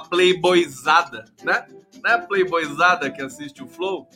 [0.00, 1.66] pra Playboyzada, né?
[2.02, 4.08] Não é Playboyzada que assiste o Flow?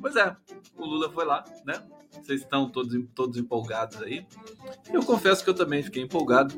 [0.00, 0.34] Pois é,
[0.76, 1.82] o Lula foi lá, né?
[2.10, 4.26] Vocês estão todos, todos empolgados aí.
[4.92, 6.54] Eu confesso que eu também fiquei empolgado,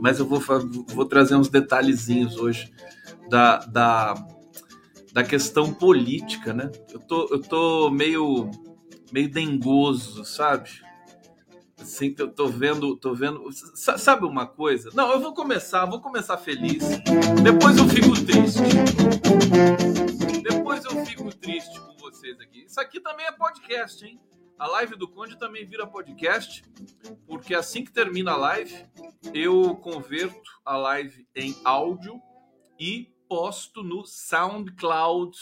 [0.00, 0.40] mas eu vou,
[0.88, 2.72] vou trazer uns detalhezinhos hoje
[3.28, 4.14] da, da,
[5.12, 6.70] da questão política, né?
[6.92, 8.50] Eu tô, eu tô meio,
[9.12, 10.70] meio dengoso, sabe?
[11.80, 13.50] Assim, eu tô vendo, tô vendo.
[13.52, 14.90] Sabe uma coisa?
[14.94, 16.82] Não, eu vou começar, vou começar feliz.
[17.42, 18.60] Depois eu fico triste.
[20.42, 22.64] Depois eu fico triste com vocês aqui.
[22.64, 24.20] Isso aqui também é podcast, hein?
[24.58, 26.62] A live do Conde também vira podcast,
[27.26, 28.84] porque assim que termina a live,
[29.32, 32.20] eu converto a live em áudio
[32.78, 35.34] e posto no SoundCloud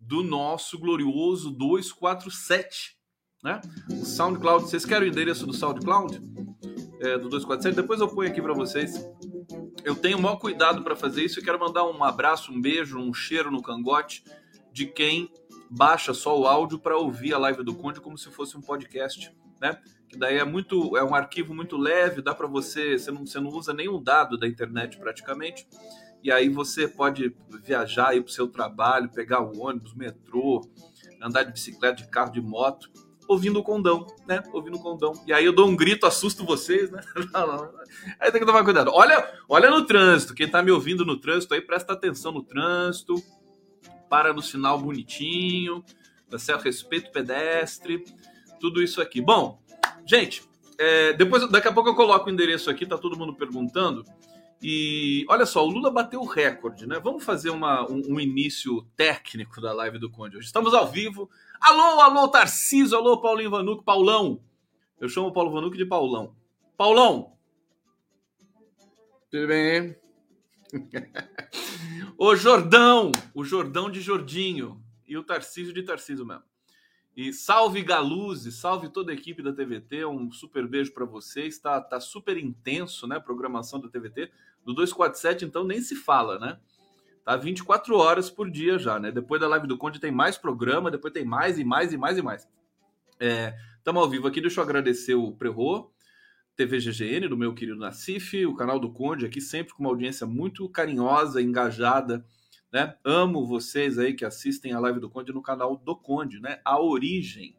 [0.00, 2.98] do nosso glorioso 247,
[3.42, 3.60] né?
[3.90, 6.20] O SoundCloud, vocês querem o endereço do SoundCloud?
[7.00, 9.08] É, do 247, depois eu ponho aqui para vocês.
[9.82, 12.98] Eu tenho o maior cuidado para fazer isso e quero mandar um abraço, um beijo,
[12.98, 14.22] um cheiro no cangote
[14.70, 15.32] de quem
[15.70, 19.34] baixa só o áudio para ouvir a live do Conde como se fosse um podcast,
[19.60, 19.80] né?
[20.08, 23.40] Que daí é muito, é um arquivo muito leve, dá para você, você não, você
[23.40, 25.66] não usa nenhum dado da internet praticamente,
[26.22, 30.60] e aí você pode viajar aí para o seu trabalho, pegar o ônibus, metrô,
[31.22, 32.90] andar de bicicleta, de carro, de moto,
[33.30, 34.42] ouvindo o condão, né?
[34.52, 35.12] Ouvindo o condão.
[35.24, 37.00] E aí eu dou um grito, assusto vocês, né?
[38.18, 38.90] Aí tem que tomar cuidado.
[38.92, 40.34] Olha, olha no trânsito.
[40.34, 43.14] Quem tá me ouvindo no trânsito aí, presta atenção no trânsito
[44.08, 45.84] para no sinal bonitinho,
[46.28, 46.64] tá certo?
[46.64, 48.04] Respeito pedestre,
[48.60, 49.20] tudo isso aqui.
[49.20, 49.60] Bom,
[50.04, 50.42] gente,
[50.78, 54.04] é, depois, daqui a pouco eu coloco o endereço aqui, tá todo mundo perguntando.
[54.62, 57.00] E olha só, o Lula bateu o recorde, né?
[57.02, 60.46] Vamos fazer uma, um, um, início técnico da live do Conde hoje.
[60.46, 61.30] Estamos ao vivo.
[61.60, 64.42] Alô, alô, Tarcísio, alô, Paulinho Vanuc, Paulão.
[64.98, 66.34] Eu chamo o Paulo Vanuc de Paulão.
[66.74, 67.36] Paulão!
[69.30, 69.94] Tudo bem?
[72.16, 76.42] o Jordão, o Jordão de Jordinho e o Tarcísio de Tarcísio mesmo.
[77.14, 81.58] E salve Galuzzi, salve toda a equipe da TVT, um super beijo para vocês.
[81.58, 84.30] Tá, tá super intenso, né, a programação da TVT.
[84.64, 86.58] Do 247, então, nem se fala, né?
[87.30, 89.12] Tá 24 horas por dia já, né?
[89.12, 92.18] Depois da live do Conde tem mais programa, depois tem mais e mais e mais
[92.18, 92.48] e mais.
[93.78, 95.92] Estamos é, ao vivo aqui, deixa eu agradecer o Prerro,
[96.56, 100.26] TV GGN, do meu querido Nassif, o canal do Conde aqui, sempre com uma audiência
[100.26, 102.26] muito carinhosa, engajada,
[102.72, 102.96] né?
[103.04, 106.58] Amo vocês aí que assistem a live do Conde no canal do Conde, né?
[106.64, 107.56] A origem,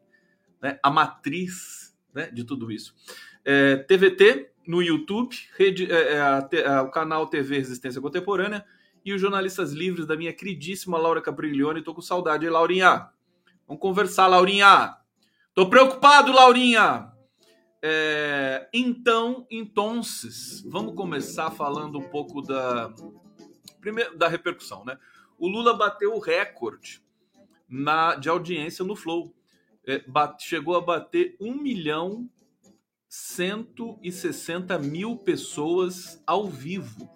[0.60, 0.78] né?
[0.82, 2.30] A matriz, né?
[2.30, 2.94] De tudo isso.
[3.42, 8.66] É, TVT no YouTube, rede, é, é a, é, o canal TV Resistência Contemporânea
[9.04, 11.82] e os jornalistas livres da minha queridíssima Laura Capriglione.
[11.82, 13.08] Tô com saudade, hein, Laurinha?
[13.66, 14.96] Vamos conversar, Laurinha.
[15.54, 17.12] Tô preocupado, Laurinha.
[17.82, 20.00] É, então, então,
[20.66, 22.94] vamos começar falando um pouco da
[23.80, 24.96] primeiro da repercussão, né?
[25.36, 27.02] O Lula bateu o recorde
[27.68, 29.34] na, de audiência no Flow.
[29.84, 32.30] É, bate, chegou a bater 1 milhão
[33.08, 37.10] 160 mil pessoas ao vivo,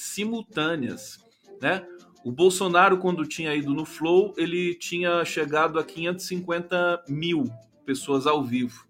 [0.00, 1.18] simultâneas,
[1.60, 1.86] né?
[2.24, 7.44] O Bolsonaro, quando tinha ido no Flow, ele tinha chegado a 550 mil
[7.86, 8.88] pessoas ao vivo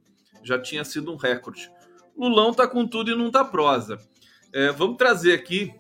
[0.49, 1.70] já tinha sido um recorde.
[2.16, 3.99] Lulão tá com tudo e não tá prosa.
[4.52, 5.72] É, vamos trazer aqui,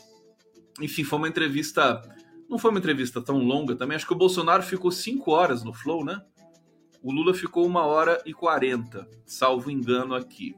[0.80, 2.02] enfim, foi uma entrevista,
[2.48, 5.72] não foi uma entrevista tão longa também, acho que o Bolsonaro ficou cinco horas no
[5.72, 6.20] Flow, né?
[7.02, 10.54] O Lula ficou uma hora e quarenta, salvo engano aqui.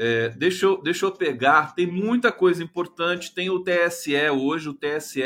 [0.00, 4.74] É, deixa, eu, deixa eu pegar, tem muita coisa importante, tem o TSE hoje, o
[4.74, 5.22] TSE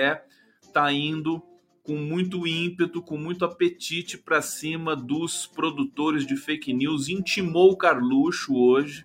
[0.72, 1.42] tá indo
[1.82, 7.10] com muito ímpeto, com muito apetite para cima dos produtores de fake news.
[7.10, 9.04] Intimou o Carluxo hoje,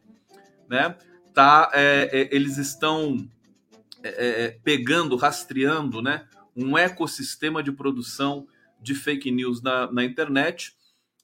[0.70, 0.96] né?
[1.34, 3.28] Tá, é, é, eles estão
[4.02, 6.30] é, é, é, pegando, rastreando, né?
[6.56, 8.48] Um ecossistema de produção
[8.82, 10.74] de fake news na, na internet.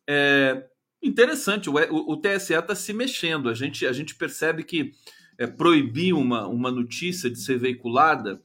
[0.06, 0.68] É
[1.04, 3.50] interessante, o, o, o TSE está se mexendo.
[3.50, 4.94] A gente, a gente percebe que
[5.38, 8.42] é, proibir uma, uma notícia de ser veiculada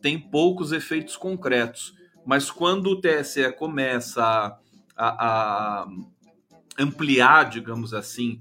[0.00, 1.94] tem poucos efeitos concretos
[2.24, 4.58] mas quando o TSE começa a,
[4.96, 5.88] a, a
[6.78, 8.38] ampliar, digamos assim,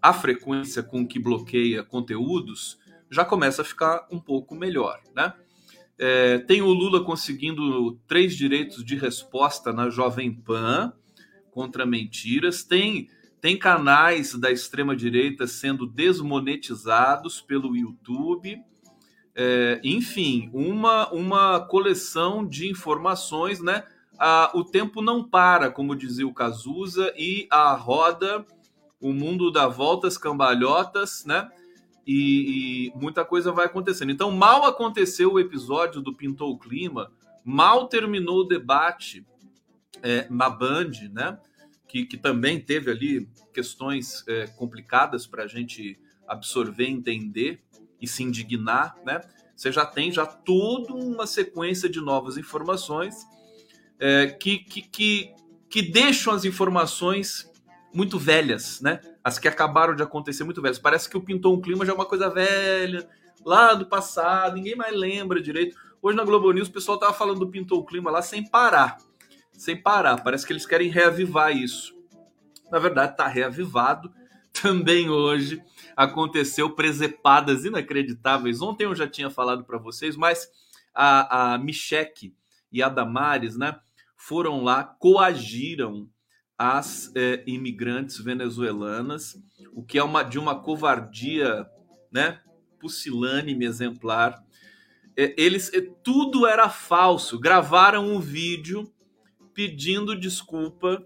[0.00, 2.78] a frequência com que bloqueia conteúdos,
[3.10, 5.32] já começa a ficar um pouco melhor, né?
[5.98, 10.92] É, tem o Lula conseguindo três direitos de resposta na Jovem Pan,
[11.56, 13.08] contra mentiras, tem
[13.40, 18.60] tem canais da extrema direita sendo desmonetizados pelo YouTube.
[19.34, 23.84] É, enfim, uma, uma coleção de informações, né?
[24.18, 28.44] Ah, o tempo não para, como dizia o Cazuza, e a roda,
[29.00, 31.48] o mundo dá voltas cambalhotas, né?
[32.06, 34.10] E, e, muita coisa vai acontecendo.
[34.10, 37.12] Então, mal aconteceu o episódio do Pintou o Clima,
[37.44, 39.24] mal terminou o debate
[40.02, 41.38] é, na Band, né?
[41.88, 47.62] Que, que também teve ali questões é, complicadas para a gente absorver, entender
[48.00, 49.20] e se indignar, né?
[49.54, 53.26] Você já tem já toda uma sequência de novas informações
[53.98, 55.34] é, que, que, que,
[55.70, 57.50] que deixam as informações
[57.92, 59.00] muito velhas, né?
[59.24, 60.78] As que acabaram de acontecer muito velhas.
[60.78, 63.08] Parece que o Pintou um Clima já é uma coisa velha,
[63.44, 65.76] lá do passado, ninguém mais lembra direito.
[66.02, 68.98] Hoje na Globo News o pessoal tava falando do Pintou o Clima lá sem parar.
[69.56, 70.22] Sem parar.
[70.22, 71.94] Parece que eles querem reavivar isso.
[72.70, 74.12] Na verdade, está reavivado.
[74.62, 75.62] Também hoje
[75.96, 78.60] aconteceu presepadas inacreditáveis.
[78.60, 80.48] Ontem eu já tinha falado para vocês, mas
[80.94, 82.34] a, a Micheque
[82.72, 83.78] e a Damares, né,
[84.16, 86.08] foram lá, coagiram
[86.58, 89.36] as é, imigrantes venezuelanas,
[89.72, 91.66] o que é uma de uma covardia,
[92.10, 92.40] né,
[92.78, 94.42] pusilânime exemplar.
[95.16, 97.38] É, eles é, tudo era falso.
[97.38, 98.90] Gravaram um vídeo
[99.56, 101.02] pedindo desculpa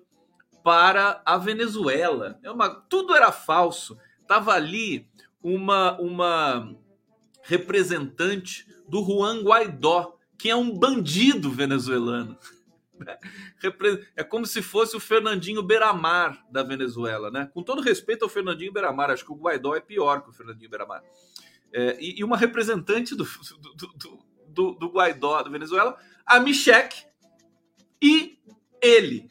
[0.64, 2.38] para a Venezuela.
[2.42, 3.96] É uma, tudo era falso.
[4.26, 5.08] Tava ali
[5.40, 6.76] uma uma
[7.42, 12.36] representante do Juan Guaidó, que é um bandido venezuelano.
[14.14, 17.50] É como se fosse o Fernandinho Beiramar da Venezuela, né?
[17.54, 20.68] Com todo respeito ao Fernandinho Beiramar, acho que o Guaidó é pior que o Fernandinho
[20.68, 21.02] Beiramar.
[21.72, 23.24] É, e, e, uma representante do,
[23.74, 27.04] do, do, do, Guaidó da Venezuela, a Michek,
[28.02, 28.38] e
[28.82, 29.30] ele,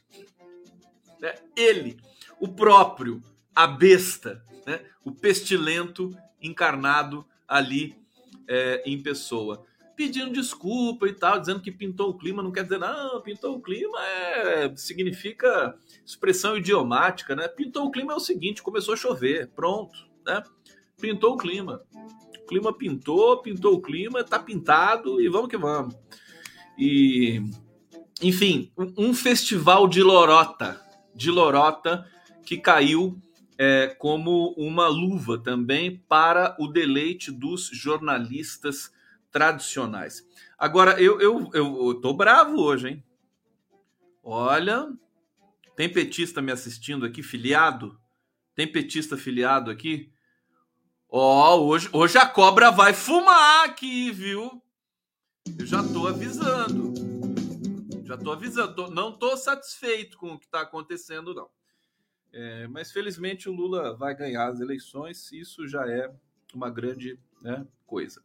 [1.20, 1.36] né?
[1.56, 1.98] ele,
[2.40, 3.22] o próprio,
[3.54, 4.82] a besta, né?
[5.04, 7.96] o pestilento encarnado ali
[8.48, 9.66] é, em pessoa
[10.00, 13.62] pedindo desculpa e tal, dizendo que pintou o clima, não quer dizer, não, pintou o
[13.62, 17.50] clima é, significa expressão idiomática, né?
[17.50, 20.42] Pintou o clima é o seguinte, começou a chover, pronto, né?
[21.02, 21.84] Pintou o clima.
[21.94, 25.94] O clima pintou, pintou o clima, tá pintado e vamos que vamos.
[26.78, 27.44] E,
[28.22, 30.82] enfim, um festival de lorota,
[31.16, 32.06] de lorota
[32.46, 33.22] que caiu
[33.58, 38.92] é, como uma luva também para o deleite dos jornalistas
[39.32, 40.26] tradicionais.
[40.58, 43.04] Agora, eu, eu, eu, eu tô bravo hoje, hein?
[44.24, 44.90] Olha,
[45.76, 48.00] tem petista me assistindo aqui, filiado?
[48.56, 50.12] Tem petista filiado aqui?
[51.10, 54.62] Ó, oh, hoje, hoje a cobra vai fumar aqui, viu?
[55.58, 57.19] Eu já tô avisando.
[58.10, 58.74] Já tô avisando.
[58.74, 61.48] Tô, não tô satisfeito com o que tá acontecendo, não.
[62.34, 65.32] É, mas felizmente o Lula vai ganhar as eleições.
[65.32, 66.12] Isso já é
[66.52, 68.24] uma grande né, coisa.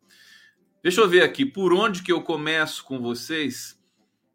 [0.83, 3.79] Deixa eu ver aqui, por onde que eu começo com vocês?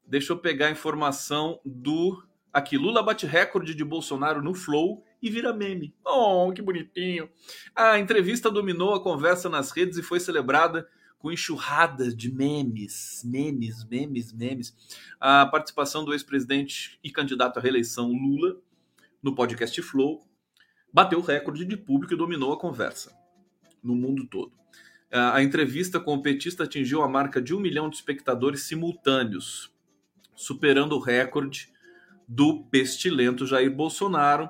[0.06, 2.24] Deixa eu pegar a informação do.
[2.53, 5.96] Aqui, Lula bate recorde de Bolsonaro no Flow e vira meme.
[6.06, 7.27] Oh, que bonitinho.
[7.75, 10.88] A entrevista dominou a conversa nas redes e foi celebrada
[11.20, 14.76] com enxurradas de memes, memes, memes, memes.
[15.20, 18.58] A participação do ex-presidente e candidato à reeleição Lula
[19.22, 20.26] no podcast Flow
[20.92, 23.14] bateu o recorde de público e dominou a conversa
[23.84, 24.54] no mundo todo.
[25.12, 29.74] A entrevista com o petista atingiu a marca de um milhão de espectadores simultâneos,
[30.36, 31.70] superando o recorde
[32.28, 34.50] do pestilento Jair Bolsonaro,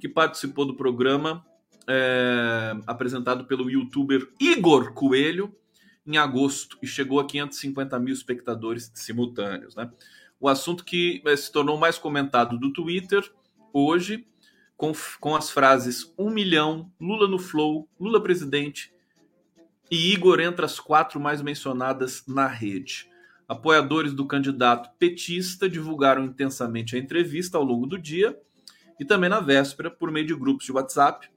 [0.00, 1.44] que participou do programa
[1.86, 5.54] é, apresentado pelo youtuber Igor Coelho
[6.08, 9.76] em agosto e chegou a 550 mil espectadores simultâneos.
[9.76, 9.90] Né?
[10.40, 13.30] O assunto que é, se tornou mais comentado do Twitter
[13.72, 14.26] hoje,
[14.74, 18.90] com, com as frases um milhão, Lula no Flow, Lula presidente
[19.90, 23.10] e Igor entre as quatro mais mencionadas na rede.
[23.46, 28.38] Apoiadores do candidato petista divulgaram intensamente a entrevista ao longo do dia
[28.98, 31.28] e também na véspera por meio de grupos de WhatsApp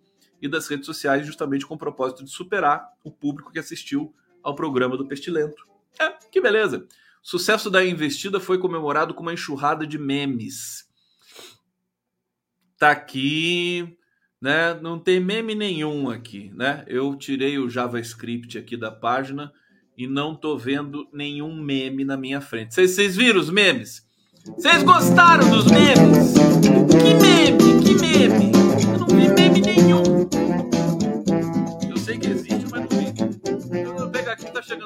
[0.41, 4.13] e das redes sociais, justamente com o propósito de superar o público que assistiu
[4.43, 5.67] ao programa do Pestilento.
[5.99, 6.87] É, que beleza!
[7.23, 10.89] O sucesso da investida foi comemorado com uma enxurrada de memes.
[12.77, 13.97] Tá aqui
[14.41, 14.73] né?
[14.81, 16.83] Não tem meme nenhum aqui, né?
[16.87, 19.53] Eu tirei o JavaScript aqui da página
[19.95, 22.73] e não tô vendo nenhum meme na minha frente.
[22.73, 24.03] Vocês viram os memes?
[24.57, 26.50] Vocês gostaram dos memes?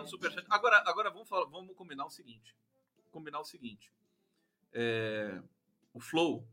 [0.05, 0.45] Chegando superchat.
[0.49, 2.55] Agora, agora vamos, falar, vamos combinar o seguinte.
[3.11, 3.91] Combinar o seguinte.
[4.73, 5.41] É,
[5.93, 6.47] o Flow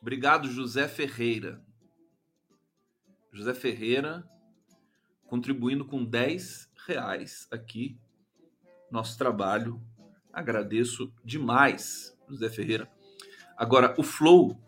[0.00, 1.60] Obrigado, José Ferreira.
[3.32, 4.28] José Ferreira
[5.26, 7.98] contribuindo com 10 reais aqui
[8.90, 9.82] nosso trabalho.
[10.32, 12.88] Agradeço demais, José Ferreira.
[13.56, 14.60] Agora, o Flow.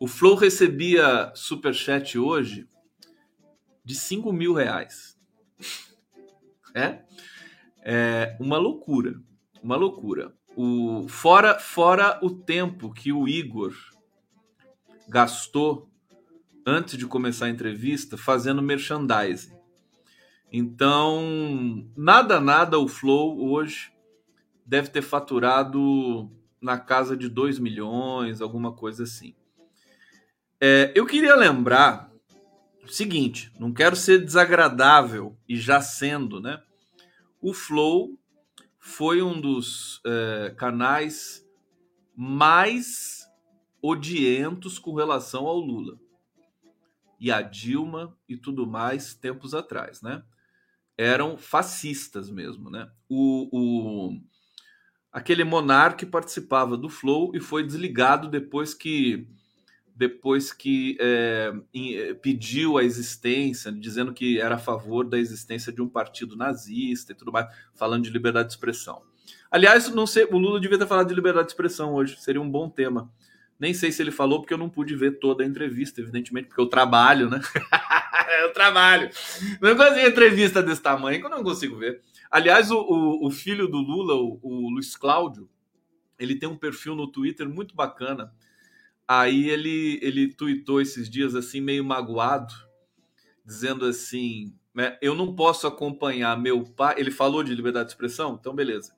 [0.00, 2.66] O Flow recebia superchat hoje
[3.84, 5.16] de 5 mil reais.
[6.74, 6.98] É?
[7.82, 9.14] É uma loucura.
[9.62, 10.34] Uma loucura.
[10.56, 13.74] O, fora, fora o tempo que o Igor
[15.08, 15.90] gastou
[16.66, 19.54] antes de começar a entrevista fazendo merchandising.
[20.52, 23.92] Então, nada, nada, o Flow hoje
[24.64, 29.34] deve ter faturado na casa de 2 milhões, alguma coisa assim.
[30.60, 32.13] É, eu queria lembrar
[32.92, 36.62] seguinte: não quero ser desagradável e já sendo, né?
[37.40, 38.18] O Flow
[38.78, 41.46] foi um dos é, canais
[42.16, 43.26] mais
[43.82, 45.98] odientos com relação ao Lula
[47.20, 50.22] e a Dilma e tudo mais tempos atrás, né?
[50.96, 52.88] eram fascistas mesmo, né?
[53.08, 54.20] O, o
[55.12, 59.28] aquele monarca participava do Flow e foi desligado depois que
[59.94, 61.52] depois que é,
[62.20, 67.14] pediu a existência, dizendo que era a favor da existência de um partido nazista e
[67.14, 69.02] tudo mais, falando de liberdade de expressão.
[69.50, 72.50] Aliás, não sei, o Lula devia ter falado de liberdade de expressão hoje, seria um
[72.50, 73.10] bom tema.
[73.58, 76.60] Nem sei se ele falou, porque eu não pude ver toda a entrevista, evidentemente, porque
[76.60, 77.40] eu trabalho, né?
[78.42, 79.08] eu trabalho.
[79.60, 82.02] Não consigo entrevista desse tamanho, que eu não consigo ver.
[82.30, 85.48] Aliás, o, o, o filho do Lula, o, o, Luiz Cláudio,
[86.18, 88.34] ele tem um perfil no Twitter muito bacana.
[89.06, 92.54] Aí ele, ele tweetou esses dias assim, meio magoado,
[93.44, 96.94] dizendo assim: né, eu não posso acompanhar meu pai.
[96.98, 98.94] Ele falou de liberdade de expressão, então beleza.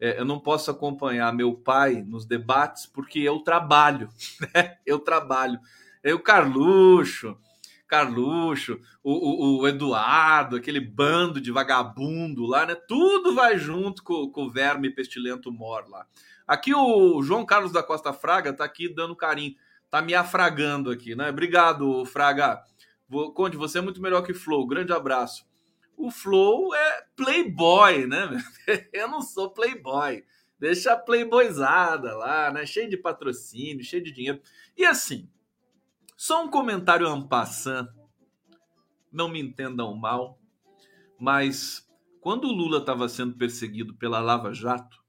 [0.00, 4.08] É, eu não posso acompanhar meu pai nos debates porque eu trabalho,
[4.54, 4.78] né?
[4.84, 5.60] Eu trabalho.
[6.02, 7.38] Eu, Carluxo,
[7.86, 12.74] Carluxo, o, o, o, Eduardo, aquele bando de vagabundo lá, né?
[12.74, 16.04] Tudo vai junto com, com o verme pestilento mor lá.
[16.46, 19.54] Aqui o João Carlos da Costa Fraga tá aqui dando carinho,
[19.90, 21.30] tá me afragando aqui, né?
[21.30, 22.62] Obrigado, Fraga.
[23.34, 24.66] Conde, você é muito melhor que Flow.
[24.66, 25.46] Grande abraço.
[25.96, 28.28] O Flow é playboy, né?
[28.92, 30.24] Eu não sou playboy.
[30.58, 32.64] Deixa a playboyzada lá, né?
[32.64, 34.40] Cheio de patrocínio, cheio de dinheiro.
[34.76, 35.28] E assim,
[36.16, 37.88] só um comentário en passant,
[39.10, 40.38] não me entendam mal,
[41.18, 41.84] mas
[42.20, 45.01] quando o Lula estava sendo perseguido pela Lava Jato,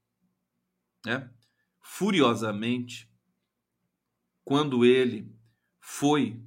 [1.04, 1.30] né,
[1.80, 3.10] furiosamente,
[4.44, 5.34] quando ele
[5.80, 6.42] foi,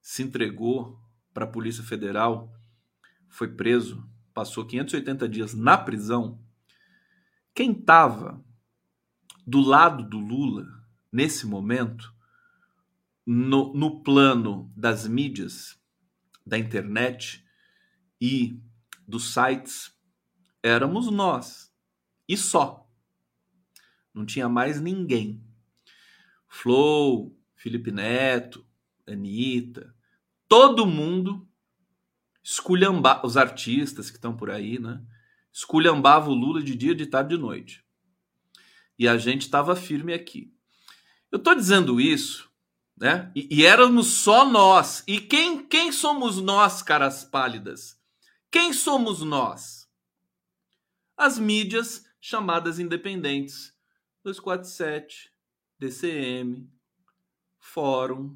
[0.00, 0.98] se entregou
[1.32, 2.52] para a Polícia Federal,
[3.28, 6.40] foi preso, passou 580 dias na prisão,
[7.54, 8.44] quem estava
[9.46, 10.66] do lado do Lula
[11.12, 12.14] nesse momento
[13.26, 15.78] no, no plano das mídias,
[16.46, 17.44] da internet
[18.20, 18.60] e
[19.06, 19.96] dos sites,
[20.62, 21.72] éramos nós.
[22.28, 22.83] E só.
[24.14, 25.42] Não tinha mais ninguém.
[26.48, 28.64] Flow, Felipe Neto,
[29.06, 29.94] Anitta,
[30.48, 31.46] todo mundo
[32.42, 35.02] esculhambava, os artistas que estão por aí, né?
[35.52, 37.84] Esculhambava o Lula de dia, de tarde, de noite.
[38.98, 40.54] E a gente estava firme aqui.
[41.30, 42.48] Eu estou dizendo isso
[42.96, 43.30] né?
[43.34, 45.02] E, e, éramos só nós.
[45.06, 47.98] E quem, quem somos nós, caras pálidas?
[48.50, 49.88] Quem somos nós?
[51.16, 53.73] As mídias chamadas independentes.
[54.24, 55.30] 247,
[55.78, 56.66] DCM,
[57.58, 58.34] Fórum,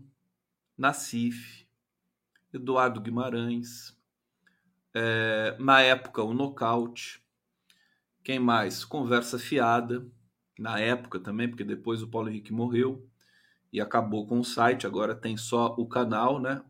[0.76, 1.66] Nacif,
[2.52, 3.96] Eduardo Guimarães,
[4.92, 7.24] é, na época o Nocaute,
[8.22, 8.84] quem mais?
[8.84, 10.06] Conversa Fiada,
[10.58, 13.08] na época também, porque depois o Paulo Henrique morreu
[13.72, 16.62] e acabou com o site, agora tem só o canal, né?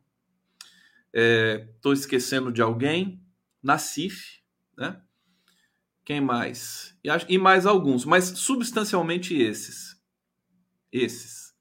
[1.12, 3.20] Estou é, esquecendo de alguém,
[3.60, 4.42] Nacif,
[4.76, 5.02] né?
[6.08, 6.96] Quem mais?
[7.04, 9.94] E, e mais alguns, mas substancialmente esses.
[10.90, 11.54] Esses.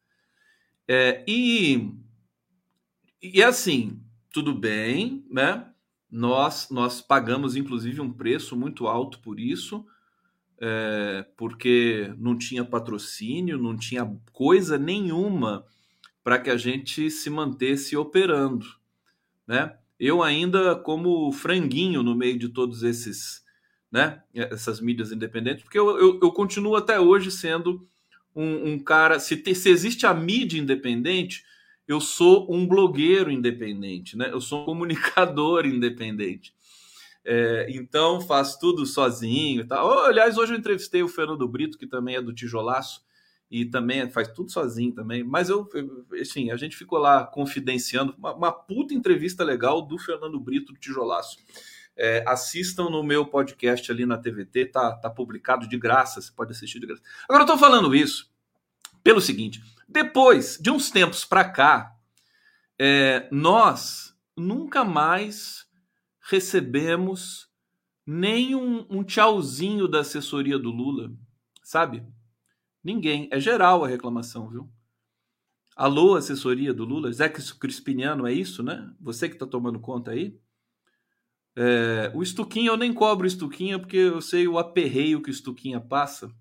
[0.88, 1.92] É, e,
[3.22, 4.02] e assim,
[4.32, 5.70] tudo bem, né?
[6.10, 9.86] Nós, nós pagamos, inclusive, um preço muito alto por isso,
[10.62, 15.66] é, porque não tinha patrocínio, não tinha coisa nenhuma
[16.24, 18.66] para que a gente se mantesse operando,
[19.46, 19.78] né?
[20.00, 23.46] Eu ainda como franguinho no meio de todos esses,
[23.92, 24.22] né?
[24.34, 27.88] Essas mídias independentes, porque eu, eu, eu continuo até hoje sendo
[28.36, 29.20] um, um cara.
[29.20, 31.44] Se, te, se existe a mídia independente,
[31.88, 34.30] eu sou um blogueiro independente, né?
[34.32, 36.54] Eu sou um comunicador independente.
[37.30, 40.06] É, então faz tudo sozinho e tal.
[40.06, 43.02] aliás, hoje eu entrevistei o Fernando Brito, que também é do Tijolaço,
[43.52, 45.24] e também faz tudo sozinho também.
[45.24, 45.68] Mas eu,
[46.22, 50.80] assim, a gente ficou lá confidenciando uma, uma puta entrevista legal do Fernando Brito do
[50.80, 51.38] Tijolaço.
[51.98, 56.52] É, assistam no meu podcast ali na TVT, tá, tá publicado de graça, você pode
[56.52, 57.02] assistir de graça.
[57.28, 58.32] Agora eu tô falando isso
[59.04, 61.96] pelo seguinte: depois de uns tempos para cá,
[62.78, 65.66] é, nós nunca mais
[66.22, 67.48] recebemos
[68.06, 71.12] nem um, um tchauzinho da assessoria do Lula,
[71.64, 72.06] sabe?
[72.84, 73.28] Ninguém.
[73.32, 74.70] É geral a reclamação, viu?
[75.76, 77.12] Alô, assessoria do Lula?
[77.12, 78.92] Zé Crispiniano, é isso, né?
[79.00, 80.40] Você que está tomando conta aí?
[81.60, 85.32] É, o Estuquinha, eu nem cobro o Estuquinha porque eu sei o aperreio que o
[85.32, 86.32] Estuquinha passa.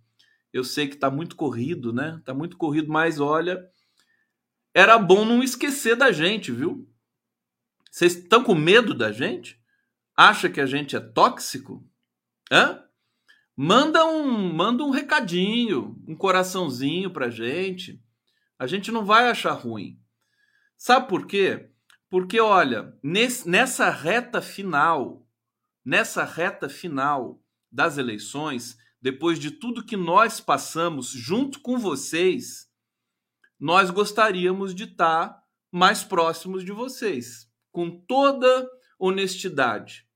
[0.52, 2.16] Eu sei que está muito corrido, né?
[2.18, 3.66] Está muito corrido, mas olha,
[4.74, 6.86] era bom não esquecer da gente, viu?
[7.90, 9.58] Vocês estão com medo da gente?
[10.14, 11.82] Acha que a gente é tóxico?
[12.52, 12.84] Hã?
[13.56, 17.98] Manda um, manda um recadinho, um coraçãozinho pra gente.
[18.58, 19.98] A gente não vai achar ruim.
[20.76, 21.70] Sabe por quê?
[22.08, 25.26] Porque, olha, nesse, nessa reta final,
[25.84, 32.68] nessa reta final das eleições, depois de tudo que nós passamos junto com vocês,
[33.58, 35.42] nós gostaríamos de estar
[35.72, 40.06] mais próximos de vocês, com toda honestidade.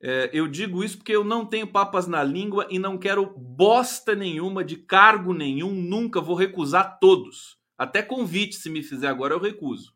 [0.00, 4.14] É, eu digo isso porque eu não tenho papas na língua e não quero bosta
[4.14, 7.56] nenhuma de cargo nenhum, nunca vou recusar todos.
[7.78, 9.94] Até convite, se me fizer agora, eu recuso.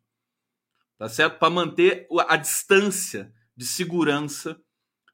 [0.99, 1.39] Tá certo?
[1.39, 4.59] Para manter a distância de segurança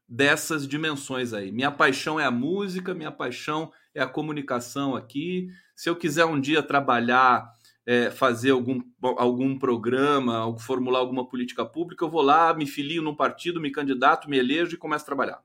[0.08, 1.50] dessas dimensões aí.
[1.50, 5.48] Minha paixão é a música, minha paixão é a comunicação aqui.
[5.74, 7.50] Se eu quiser um dia trabalhar
[7.86, 8.80] é, fazer algum,
[9.16, 14.28] algum programa, formular alguma política pública, eu vou lá, me filio num partido, me candidato,
[14.28, 15.42] me elejo e começo a trabalhar.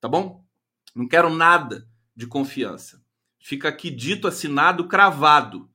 [0.00, 0.44] Tá bom?
[0.94, 3.02] Não quero nada de confiança.
[3.38, 5.70] Fica aqui dito, assinado, cravado.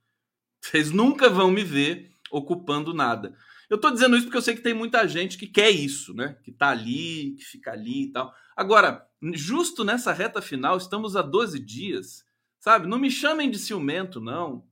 [0.61, 3.35] Vocês nunca vão me ver ocupando nada.
[3.73, 6.37] Eu tô dizendo isso porque eu sei que tem muita gente que quer isso, né?
[6.43, 8.31] Que tá ali, que fica ali e tal.
[8.55, 12.23] Agora, justo nessa reta final, estamos a 12 dias,
[12.59, 12.87] sabe?
[12.87, 14.63] Não me chamem de ciumento, não.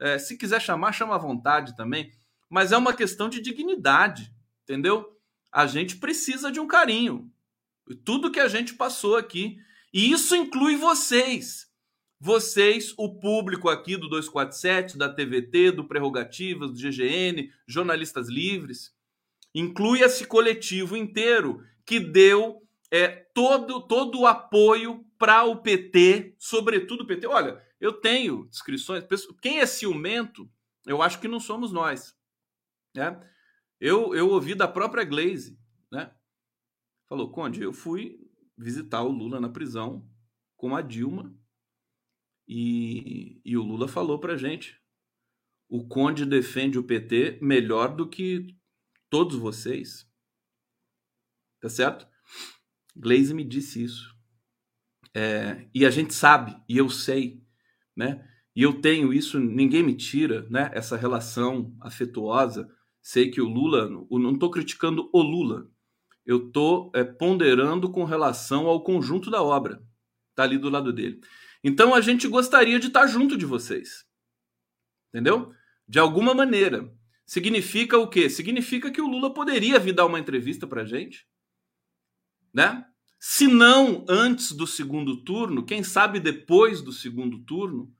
[0.00, 2.10] É, se quiser chamar, chama à vontade também.
[2.48, 4.34] Mas é uma questão de dignidade,
[4.64, 5.16] entendeu?
[5.52, 7.32] A gente precisa de um carinho.
[8.04, 9.58] Tudo que a gente passou aqui.
[9.94, 11.69] E isso inclui vocês.
[12.22, 18.94] Vocês, o público aqui do 247, da TVT, do Prerrogativas, do GGN, jornalistas livres.
[19.54, 27.04] Inclui esse coletivo inteiro que deu é, todo, todo o apoio para o PT, sobretudo
[27.04, 27.26] o PT.
[27.26, 29.02] Olha, eu tenho descrições.
[29.40, 30.46] Quem é ciumento,
[30.86, 32.14] eu acho que não somos nós.
[32.94, 33.18] Né?
[33.80, 35.58] Eu, eu ouvi da própria Glaze,
[35.90, 36.12] né?
[37.08, 38.20] Falou, Conde, eu fui
[38.58, 40.06] visitar o Lula na prisão
[40.54, 41.34] com a Dilma
[42.52, 44.76] e, e o Lula falou pra gente:
[45.68, 48.56] o Conde defende o PT melhor do que
[49.08, 50.04] todos vocês.
[51.60, 52.08] Tá certo?
[52.96, 54.12] Glaze me disse isso.
[55.14, 57.40] É, e a gente sabe, e eu sei,
[57.96, 58.28] né?
[58.54, 60.72] E eu tenho isso, ninguém me tira, né?
[60.74, 62.68] Essa relação afetuosa.
[63.00, 65.70] Sei que o Lula, não estou criticando o Lula,
[66.26, 69.80] eu estou é, ponderando com relação ao conjunto da obra.
[70.34, 71.20] Tá ali do lado dele.
[71.62, 74.06] Então a gente gostaria de estar junto de vocês.
[75.08, 75.52] Entendeu?
[75.86, 76.92] De alguma maneira.
[77.26, 78.28] Significa o quê?
[78.28, 81.28] Significa que o Lula poderia vir dar uma entrevista pra gente,
[82.52, 82.84] né?
[83.20, 87.94] Se não antes do segundo turno, quem sabe depois do segundo turno,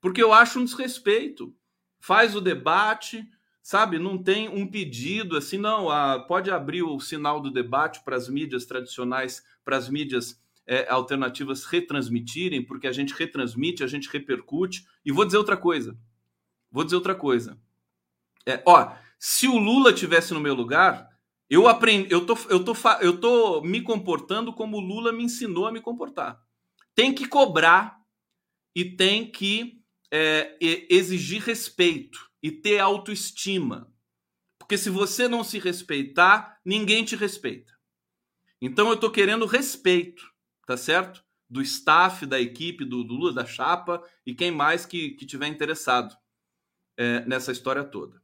[0.00, 1.54] porque eu acho um desrespeito.
[2.00, 3.28] Faz o debate,
[3.62, 3.98] sabe?
[3.98, 5.90] Não tem um pedido assim, não.
[5.90, 10.88] Ah, pode abrir o sinal do debate para as mídias tradicionais, para as mídias é,
[10.90, 14.86] alternativas retransmitirem, porque a gente retransmite, a gente repercute.
[15.04, 15.98] E vou dizer outra coisa.
[16.70, 17.58] Vou dizer outra coisa.
[18.46, 21.08] É, ó, se o Lula tivesse no meu lugar,
[21.48, 25.66] eu aprendi, eu tô, eu tô, eu tô me comportando como o Lula me ensinou
[25.66, 26.40] a me comportar.
[26.94, 28.00] Tem que cobrar
[28.74, 33.92] e tem que é, exigir respeito e ter autoestima.
[34.58, 37.72] Porque se você não se respeitar, ninguém te respeita.
[38.60, 40.33] Então eu tô querendo respeito,
[40.66, 41.24] tá certo?
[41.48, 45.46] Do staff, da equipe, do, do Lula, da chapa e quem mais que, que tiver
[45.46, 46.16] interessado
[46.96, 48.22] é, nessa história toda.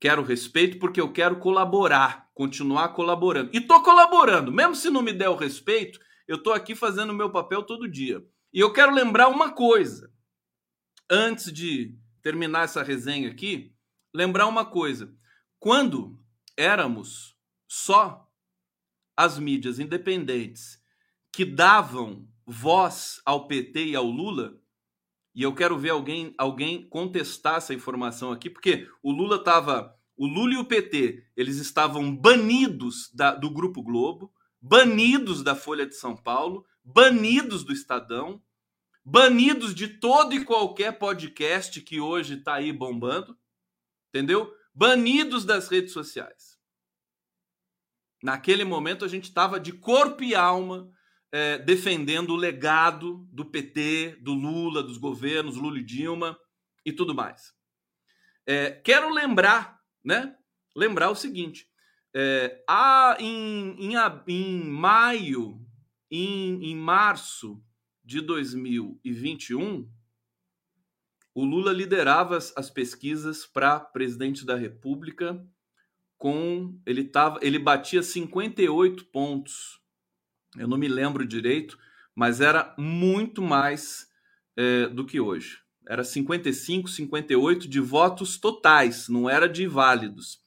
[0.00, 3.50] Quero respeito porque eu quero colaborar, continuar colaborando.
[3.52, 7.14] E tô colaborando, mesmo se não me der o respeito, eu tô aqui fazendo o
[7.14, 8.24] meu papel todo dia.
[8.52, 10.10] E eu quero lembrar uma coisa.
[11.10, 13.74] Antes de terminar essa resenha aqui,
[14.14, 15.12] lembrar uma coisa.
[15.58, 16.18] Quando
[16.56, 17.36] éramos
[17.68, 18.26] só
[19.16, 20.79] as mídias independentes
[21.32, 24.58] que davam voz ao PT e ao Lula,
[25.32, 29.96] E eu quero ver alguém, alguém contestar essa informação aqui, porque o Lula estava.
[30.16, 35.86] O Lula e o PT, eles estavam banidos da, do Grupo Globo, banidos da Folha
[35.86, 38.42] de São Paulo, banidos do Estadão,
[39.04, 43.38] banidos de todo e qualquer podcast que hoje está aí bombando,
[44.08, 44.52] entendeu?
[44.74, 46.58] Banidos das redes sociais.
[48.22, 50.90] Naquele momento a gente estava de corpo e alma
[51.32, 56.38] é, defendendo o legado do PT, do Lula, dos governos, Lula e Dilma
[56.84, 57.54] e tudo mais.
[58.46, 60.36] É, quero lembrar, né?
[60.74, 61.68] Lembrar o seguinte:
[62.14, 63.94] é, há em, em,
[64.26, 65.64] em maio,
[66.10, 67.62] em, em março
[68.04, 69.88] de 2021,
[71.34, 75.46] o Lula liderava as, as pesquisas para presidente da República
[76.18, 79.79] com ele tava, ele batia 58 pontos
[80.56, 81.78] eu não me lembro direito,
[82.14, 84.08] mas era muito mais
[84.56, 85.58] é, do que hoje.
[85.88, 90.40] Era 55, 58 de votos totais, não era de válidos.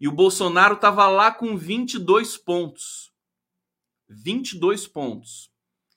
[0.00, 3.12] E o Bolsonaro estava lá com 22 pontos.
[4.08, 5.50] 22 pontos.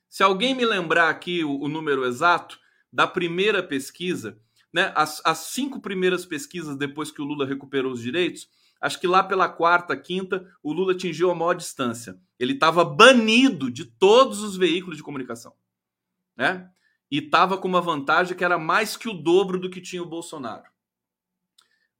[0.09, 2.59] Se alguém me lembrar aqui o, o número exato
[2.91, 4.39] da primeira pesquisa,
[4.73, 8.47] né, as, as cinco primeiras pesquisas depois que o Lula recuperou os direitos,
[8.81, 12.19] acho que lá pela quarta, quinta, o Lula atingiu a maior distância.
[12.39, 15.53] Ele estava banido de todos os veículos de comunicação,
[16.35, 16.69] né?
[17.09, 20.07] E estava com uma vantagem que era mais que o dobro do que tinha o
[20.07, 20.69] Bolsonaro.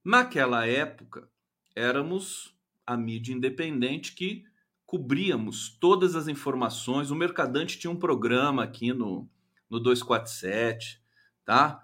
[0.03, 1.29] Naquela época,
[1.75, 4.45] éramos a mídia independente que
[4.85, 7.11] cobríamos todas as informações.
[7.11, 9.29] O Mercadante tinha um programa aqui no,
[9.69, 11.01] no 247,
[11.43, 11.83] tá?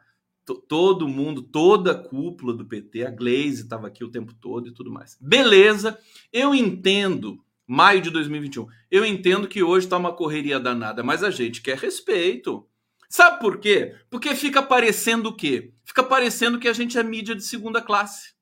[0.55, 4.73] Todo mundo, toda a cúpula do PT, a Glaze estava aqui o tempo todo e
[4.73, 5.17] tudo mais.
[5.19, 5.99] Beleza,
[6.31, 11.31] eu entendo, maio de 2021, eu entendo que hoje está uma correria danada, mas a
[11.31, 12.67] gente quer respeito.
[13.09, 13.95] Sabe por quê?
[14.09, 15.73] Porque fica parecendo o quê?
[15.83, 18.33] Fica parecendo que a gente é mídia de segunda classe.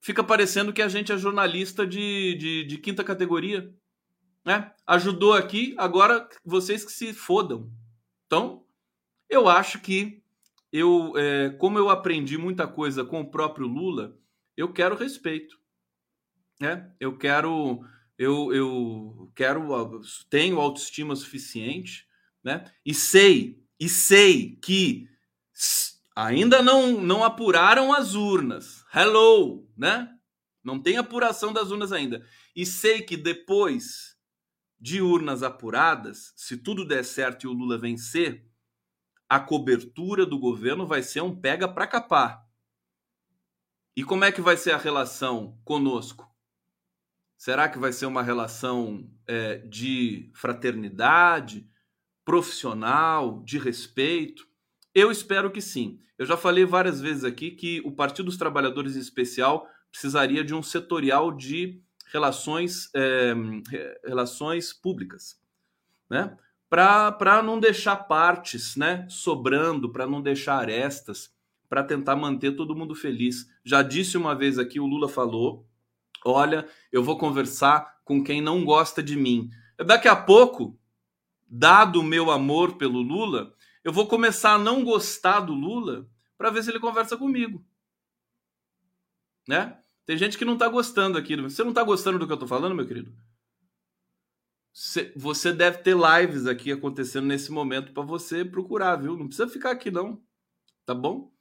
[0.00, 3.72] Fica parecendo que a gente é jornalista de, de, de quinta categoria.
[4.44, 4.70] Né?
[4.86, 7.70] Ajudou aqui, agora vocês que se fodam.
[8.26, 8.63] Então,
[9.28, 10.22] eu acho que
[10.72, 14.18] eu, é, como eu aprendi muita coisa com o próprio Lula,
[14.56, 15.58] eu quero respeito,
[16.60, 16.92] né?
[16.98, 17.84] Eu quero,
[18.18, 19.68] eu, eu quero,
[20.28, 22.06] tenho autoestima suficiente,
[22.42, 22.64] né?
[22.84, 25.08] E sei, e sei que
[26.14, 28.84] ainda não não apuraram as urnas.
[28.92, 30.08] Hello, né?
[30.62, 32.26] Não tem apuração das urnas ainda.
[32.54, 34.16] E sei que depois
[34.80, 38.46] de urnas apuradas, se tudo der certo e o Lula vencer,
[39.34, 42.46] a cobertura do governo vai ser um pega para capar.
[43.96, 46.32] E como é que vai ser a relação conosco?
[47.36, 51.68] Será que vai ser uma relação é, de fraternidade,
[52.24, 54.46] profissional, de respeito?
[54.94, 56.00] Eu espero que sim.
[56.16, 60.54] Eu já falei várias vezes aqui que o Partido dos Trabalhadores em especial precisaria de
[60.54, 63.34] um setorial de relações, é,
[64.04, 65.42] relações públicas,
[66.08, 66.38] né?
[66.68, 71.32] Para não deixar partes né, sobrando, para não deixar arestas,
[71.68, 73.48] para tentar manter todo mundo feliz.
[73.64, 75.66] Já disse uma vez aqui, o Lula falou:
[76.24, 79.50] olha, eu vou conversar com quem não gosta de mim.
[79.86, 80.78] Daqui a pouco,
[81.46, 86.50] dado o meu amor pelo Lula, eu vou começar a não gostar do Lula para
[86.50, 87.64] ver se ele conversa comigo.
[89.46, 89.76] Né?
[90.06, 91.36] Tem gente que não está gostando aqui.
[91.36, 93.12] Você não está gostando do que eu estou falando, meu querido?
[95.14, 99.16] Você deve ter lives aqui acontecendo nesse momento para você procurar, viu?
[99.16, 100.20] Não precisa ficar aqui não,
[100.84, 101.32] tá bom?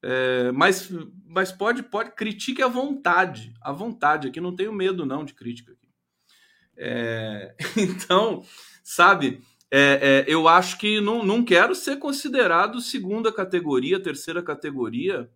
[0.00, 0.88] É, mas,
[1.26, 4.28] mas pode, pode critique à vontade, à vontade.
[4.28, 5.76] Aqui não tenho medo não de crítica.
[6.76, 8.44] É, então,
[8.84, 9.42] sabe?
[9.70, 15.28] É, é, eu acho que não, não quero ser considerado segunda categoria, terceira categoria,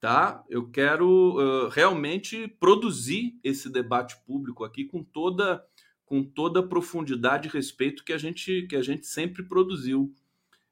[0.00, 0.42] tá?
[0.48, 5.62] Eu quero uh, realmente produzir esse debate público aqui com toda
[6.08, 10.14] com toda a profundidade e respeito que a gente, que a gente sempre produziu.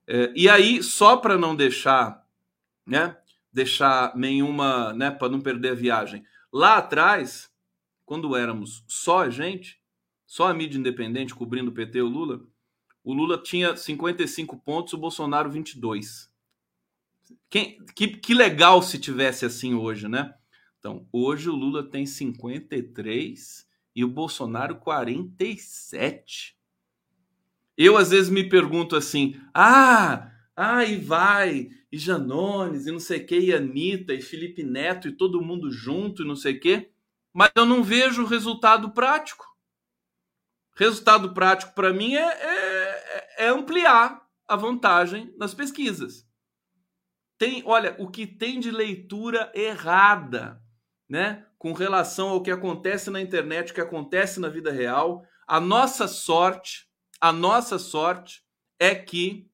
[0.06, 2.26] É, e aí, só para não deixar,
[2.86, 3.16] né,
[3.52, 7.50] deixar nenhuma, né, para não perder a viagem, lá atrás,
[8.06, 9.78] quando éramos só a gente,
[10.26, 12.40] só a mídia independente cobrindo o PT e o Lula,
[13.04, 16.30] o Lula tinha 55 pontos, o Bolsonaro 22.
[17.50, 20.34] Quem, que, que legal se tivesse assim hoje, né?
[20.78, 23.65] Então, hoje o Lula tem 53
[23.96, 26.54] e o Bolsonaro 47.
[27.74, 33.20] Eu às vezes me pergunto assim: ah, ah, e vai, e Janones, e não sei
[33.20, 36.60] o que, e Anitta, e Felipe Neto, e todo mundo junto, e não sei o
[36.60, 36.90] que,
[37.32, 39.46] mas eu não vejo resultado prático.
[40.74, 46.24] Resultado prático para mim é, é, é, ampliar, a vantagem nas pesquisas.
[47.38, 50.62] Tem, olha, o que tem de leitura errada,
[51.08, 55.60] né, com relação ao que acontece na internet, o que acontece na vida real, a
[55.60, 56.88] nossa sorte,
[57.20, 58.42] a nossa sorte
[58.78, 59.48] é que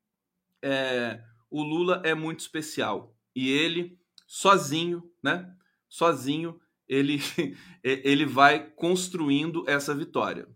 [0.63, 5.53] é, o Lula é muito especial e ele sozinho, né,
[5.89, 7.19] sozinho ele
[7.83, 10.47] ele vai construindo essa vitória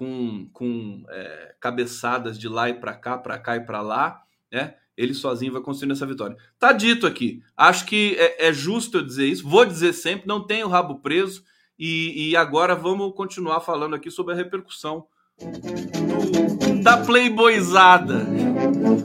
[0.00, 4.74] com, com é, cabeçadas de lá e para cá, para cá e para lá, né?
[5.00, 6.36] Ele sozinho vai construindo essa vitória.
[6.58, 7.42] Tá dito aqui.
[7.56, 9.48] Acho que é, é justo eu dizer isso.
[9.48, 11.42] Vou dizer sempre, não tenho rabo preso.
[11.78, 15.06] E, e, agora vamos continuar falando aqui sobre a repercussão
[15.38, 18.18] do, da playboyzada.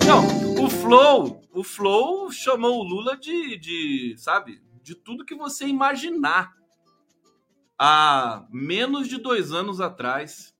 [0.05, 5.65] Não, o Flow, o Flow chamou o Lula de, de, sabe, de tudo que você
[5.65, 6.51] imaginar.
[7.79, 10.53] Há menos de dois anos atrás,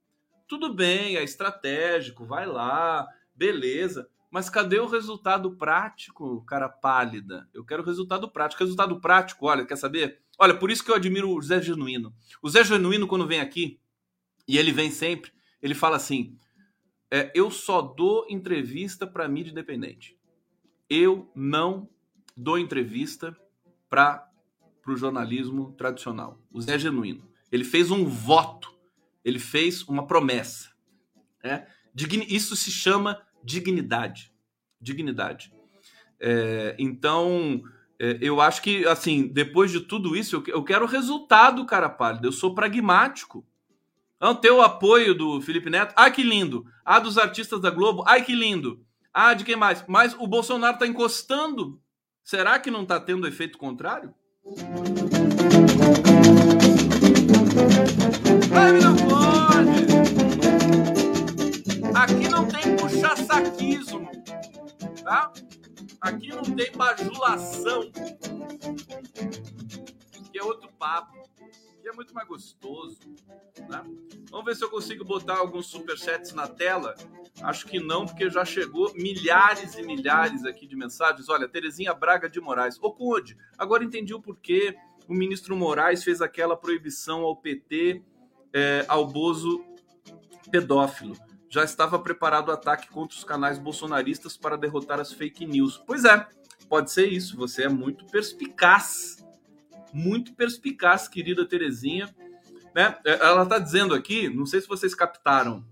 [0.47, 4.07] tudo bem, é estratégico, vai lá, beleza.
[4.31, 7.49] Mas cadê o resultado prático, cara pálida?
[7.53, 8.63] Eu quero resultado prático.
[8.63, 10.21] Resultado prático, olha, quer saber?
[10.37, 12.13] Olha, por isso que eu admiro o Zé Genuíno.
[12.41, 13.79] O Zé Genuíno, quando vem aqui,
[14.47, 16.37] e ele vem sempre, ele fala assim:
[17.09, 20.17] é, eu só dou entrevista para mídia independente.
[20.89, 21.89] Eu não
[22.35, 23.35] dou entrevista
[23.89, 24.29] para
[24.87, 26.39] o jornalismo tradicional.
[26.51, 27.27] O Zé Genuíno.
[27.51, 28.75] Ele fez um voto
[29.25, 30.69] ele fez uma promessa.
[31.43, 31.67] Né?
[32.29, 34.31] Isso se chama dignidade.
[34.81, 35.53] Dignidade.
[36.19, 37.61] É, então,
[37.99, 42.27] é, eu acho que, assim, depois de tudo isso, eu, eu quero resultado, cara pálido.
[42.27, 43.45] Eu sou pragmático.
[44.19, 45.93] Não ter o apoio do Felipe Neto.
[45.95, 46.65] Ai, que lindo.
[46.83, 48.03] Ah, dos artistas da Globo.
[48.07, 48.83] Ai, que lindo.
[49.13, 49.83] Ah, de quem mais?
[49.87, 51.79] Mas o Bolsonaro está encostando.
[52.23, 54.13] Será que não está tendo efeito contrário?
[58.51, 59.14] Ai, não pode!
[63.35, 64.09] Puxa-saquismo,
[65.03, 65.31] tá?
[65.99, 67.91] Aqui não tem bajulação.
[70.31, 71.25] Que é outro papo.
[71.81, 72.99] Que é muito mais gostoso,
[73.69, 73.83] né?
[74.31, 76.95] Vamos ver se eu consigo botar alguns superchats na tela.
[77.41, 81.29] Acho que não, porque já chegou milhares e milhares aqui de mensagens.
[81.29, 82.79] Olha, Terezinha Braga de Moraes.
[82.81, 84.75] Ô, Conde, agora entendi o porquê
[85.07, 88.01] o ministro Moraes fez aquela proibição ao PT,
[88.51, 89.63] é, ao Bozo
[90.49, 91.15] pedófilo.
[91.55, 95.81] Já estava preparado o ataque contra os canais bolsonaristas para derrotar as fake news.
[95.87, 96.27] Pois é,
[96.67, 97.37] pode ser isso.
[97.37, 99.25] Você é muito perspicaz.
[99.93, 102.13] Muito perspicaz, querida Terezinha.
[102.75, 102.97] Né?
[103.05, 105.65] É, ela está dizendo aqui, não sei se vocês captaram,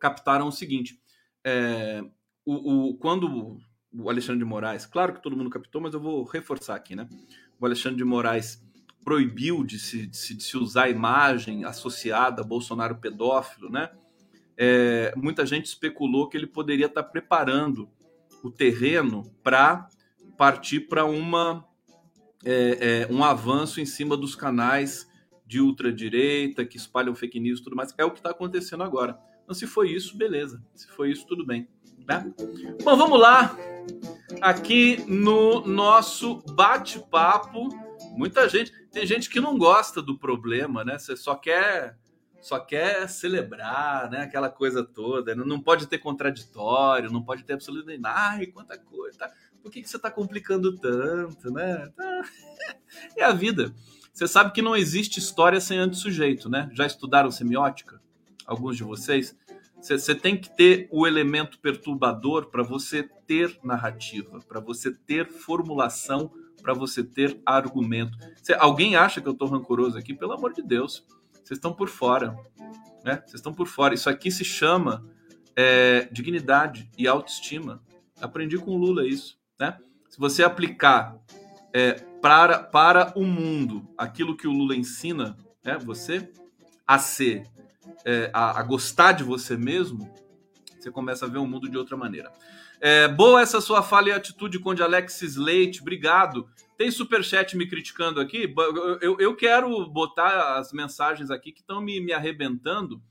[0.00, 1.00] captaram o seguinte:
[1.44, 2.04] é,
[2.44, 3.60] o, o, quando
[3.92, 7.08] o Alexandre de Moraes, claro que todo mundo captou, mas eu vou reforçar aqui, né?
[7.60, 8.60] o Alexandre de Moraes
[9.04, 13.88] proibiu de se, de se, de se usar a imagem associada a Bolsonaro pedófilo, né?
[14.56, 17.88] É, muita gente especulou que ele poderia estar preparando
[18.42, 19.88] o terreno para
[20.36, 21.66] partir para uma
[22.44, 25.10] é, é, um avanço em cima dos canais
[25.46, 27.94] de ultradireita que espalham fake news e tudo mais.
[27.96, 29.18] É o que está acontecendo agora.
[29.42, 30.62] Então, se foi isso, beleza.
[30.74, 31.68] Se foi isso, tudo bem.
[32.06, 32.32] Né?
[32.82, 33.56] Bom, vamos lá.
[34.40, 37.68] Aqui no nosso bate-papo,
[38.12, 40.98] muita gente, tem gente que não gosta do problema, né?
[40.98, 41.96] Você só quer
[42.44, 44.20] só quer celebrar, né?
[44.20, 45.34] Aquela coisa toda.
[45.34, 48.02] Não pode ter contraditório, não pode ter absolutamente.
[48.04, 49.20] Ai, quanta coisa.
[49.20, 49.32] Tá?
[49.62, 51.90] Por que, que você está complicando tanto, né?
[51.96, 52.22] Tá.
[53.16, 53.74] É a vida.
[54.12, 56.70] Você sabe que não existe história sem anti-sujeito, né?
[56.74, 58.00] Já estudaram semiótica?
[58.46, 59.34] Alguns de vocês?
[59.80, 66.30] Você tem que ter o elemento perturbador para você ter narrativa, para você ter formulação,
[66.62, 68.16] para você ter argumento.
[68.42, 70.14] Cê, alguém acha que eu estou rancoroso aqui?
[70.14, 71.04] Pelo amor de Deus,
[71.44, 72.34] vocês estão por fora.
[73.04, 73.16] Né?
[73.26, 73.94] Vocês estão por fora.
[73.94, 75.02] Isso aqui se chama
[75.54, 77.82] é, dignidade e autoestima.
[78.20, 79.38] Aprendi com o Lula isso.
[79.60, 79.78] Né?
[80.08, 81.16] Se você aplicar
[81.72, 86.30] é, para, para o mundo aquilo que o Lula ensina, né, você
[86.86, 87.46] a ser
[88.04, 90.10] é, a, a, gostar de você mesmo,
[90.84, 92.30] você começa a ver o mundo de outra maneira.
[92.80, 96.46] É, boa essa sua fala e atitude, Conde Alexis Leite, obrigado.
[96.76, 98.52] Tem superchat me criticando aqui?
[99.00, 103.02] Eu, eu quero botar as mensagens aqui que estão me, me arrebentando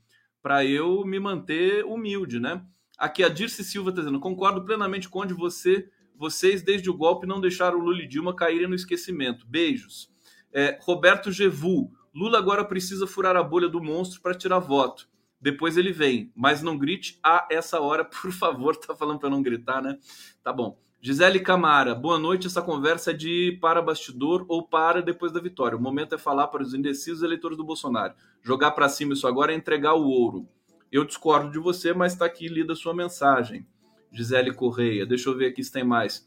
[0.42, 2.62] para eu me manter humilde, né?
[2.98, 7.40] Aqui a Dirce Silva está dizendo: concordo plenamente, Conde, você, vocês desde o golpe não
[7.40, 9.46] deixaram o Lula e Dilma caírem no esquecimento.
[9.46, 10.12] Beijos.
[10.52, 15.08] É, Roberto Gevu, Lula agora precisa furar a bolha do monstro para tirar voto.
[15.44, 18.74] Depois ele vem, mas não grite a essa hora, por favor.
[18.76, 19.98] Tá falando para não gritar, né?
[20.42, 20.78] Tá bom.
[21.02, 22.46] Gisele Camara, boa noite.
[22.46, 25.76] Essa conversa é de para bastidor ou para depois da vitória.
[25.76, 28.14] O momento é falar para os indecisos eleitores do Bolsonaro.
[28.42, 30.48] Jogar para cima isso agora é entregar o ouro.
[30.90, 33.66] Eu discordo de você, mas está aqui lida a sua mensagem.
[34.10, 35.04] Gisele Correia.
[35.04, 36.26] Deixa eu ver aqui se tem mais.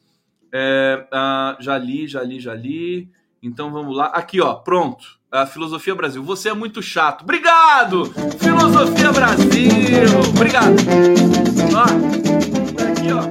[0.53, 3.09] É, ah, já li, já li, já li.
[3.41, 4.09] Então vamos lá.
[4.09, 5.16] Aqui, ó, pronto.
[5.37, 6.23] A Filosofia Brasil.
[6.23, 7.21] Você é muito chato.
[7.21, 8.05] Obrigado!
[8.39, 10.09] Filosofia Brasil!
[10.35, 10.75] Obrigado!
[11.75, 11.83] Ó,
[12.81, 13.21] aqui, ó.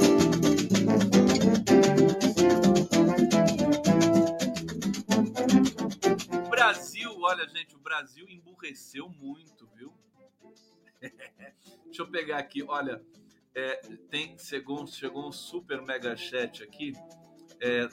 [6.49, 9.92] Brasil, olha, gente, o Brasil emburreceu muito, viu?
[11.87, 13.03] Deixa eu pegar aqui, olha.
[13.53, 16.92] É, tem, chegou, chegou um super mega chat aqui.
[17.61, 17.88] É,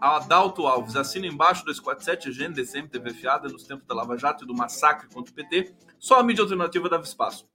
[0.00, 4.46] Adalto Alves, assina embaixo 247 GN, DCM, TV Fiada, nos tempos da Lava Jato e
[4.46, 5.74] do massacre contra o PT.
[5.98, 7.48] Só a mídia alternativa dava espaço.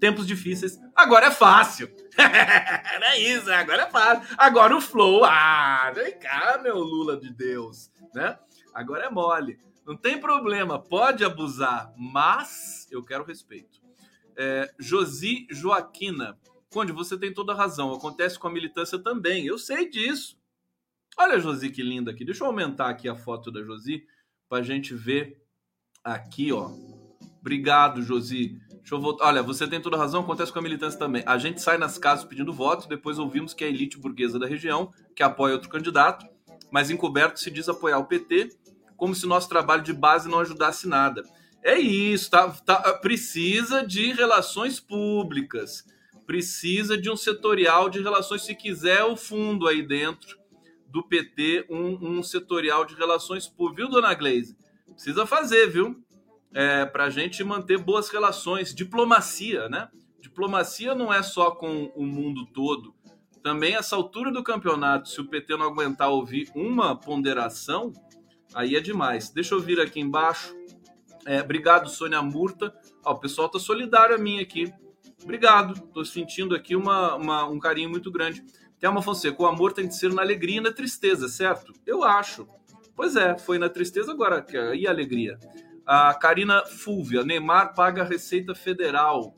[0.00, 1.88] Tempos difíceis, agora é fácil.
[2.18, 4.34] é isso, agora é fácil.
[4.36, 8.36] Agora o Flow, ah, vem cá, meu Lula de Deus, né?
[8.74, 9.58] Agora é mole.
[9.86, 13.80] Não tem problema, pode abusar, mas eu quero respeito.
[14.36, 16.36] É, Josi Joaquina,
[16.74, 17.92] Conde, você tem toda a razão.
[17.94, 19.46] Acontece com a militância também.
[19.46, 20.36] Eu sei disso.
[21.16, 22.24] Olha a Josi que linda aqui.
[22.24, 24.04] Deixa eu aumentar aqui a foto da Josi
[24.48, 25.40] para a gente ver
[26.02, 26.70] aqui, ó.
[27.40, 28.58] Obrigado, Josi.
[28.68, 29.26] Deixa eu voltar.
[29.26, 31.22] Olha, você tem toda razão, acontece com a militância também.
[31.26, 34.92] A gente sai nas casas pedindo voto, depois ouvimos que a elite burguesa da região,
[35.14, 36.26] que apoia outro candidato,
[36.70, 38.50] mas encoberto se diz apoiar o PT,
[38.96, 41.22] como se nosso trabalho de base não ajudasse nada.
[41.62, 45.84] É isso, tá, tá, precisa de relações públicas
[46.26, 50.38] precisa de um setorial de relações, se quiser o fundo aí dentro
[50.94, 54.56] do PT, um, um setorial de relações públicas, viu, dona Gleise?
[54.92, 56.00] Precisa fazer, viu?
[56.54, 59.88] É, para a gente manter boas relações, diplomacia, né?
[60.20, 62.94] Diplomacia não é só com o mundo todo.
[63.42, 67.92] Também essa altura do campeonato, se o PT não aguentar ouvir uma ponderação,
[68.54, 69.30] aí é demais.
[69.30, 70.54] Deixa eu vir aqui embaixo.
[71.26, 72.72] É, obrigado, Sônia Murta.
[73.04, 74.72] Ó, o pessoal tá solidário a mim aqui.
[75.24, 78.44] Obrigado, estou sentindo aqui uma, uma, um carinho muito grande.
[78.84, 81.72] Thelma Fonseca, o amor tem que ser na alegria e na tristeza, certo?
[81.86, 82.46] Eu acho.
[82.94, 84.44] Pois é, foi na tristeza agora
[84.74, 85.38] e a alegria.
[85.86, 89.34] A Karina Fúvia, Neymar paga a Receita Federal.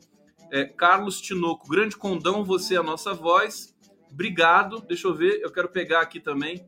[0.51, 3.73] É, Carlos Tinoco, grande condão, você é a nossa voz.
[4.11, 4.81] Obrigado.
[4.81, 6.67] Deixa eu ver, eu quero pegar aqui também.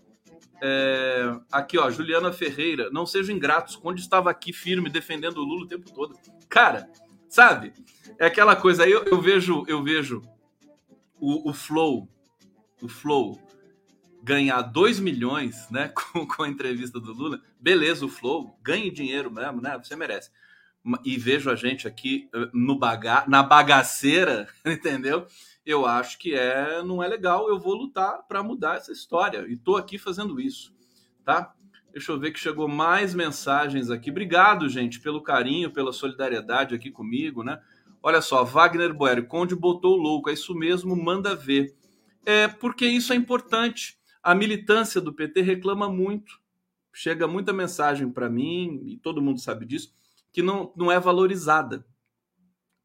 [0.63, 2.89] É, aqui, ó, Juliana Ferreira.
[2.94, 6.15] Não sejam ingratos, Conde estava aqui firme defendendo o Lula o tempo todo.
[6.48, 6.89] Cara,
[7.28, 7.74] sabe?
[8.18, 10.22] É aquela coisa aí, eu, eu vejo, eu vejo
[11.20, 12.08] o, o Flow,
[12.82, 13.39] o Flow
[14.22, 17.42] ganhar 2 milhões, né, com, com a entrevista do Lula.
[17.60, 19.78] Beleza, o Flow, ganhe dinheiro mesmo, né?
[19.82, 20.30] Você merece.
[21.04, 25.28] E vejo a gente aqui eh, no baga na bagaceira, entendeu?
[25.65, 27.50] Eu acho que é não é legal.
[27.50, 30.74] Eu vou lutar para mudar essa história e tô aqui fazendo isso,
[31.24, 31.54] tá?
[31.92, 34.10] Deixa eu ver que chegou mais mensagens aqui.
[34.10, 37.60] Obrigado, gente, pelo carinho, pela solidariedade aqui comigo, né?
[38.02, 41.76] Olha só, Wagner Boero, Conde botou louco, é isso mesmo, manda ver.
[42.30, 43.97] É porque isso é importante.
[44.21, 46.39] A militância do PT reclama muito.
[46.93, 49.95] Chega muita mensagem para mim, e todo mundo sabe disso,
[50.32, 51.84] que não, não é valorizada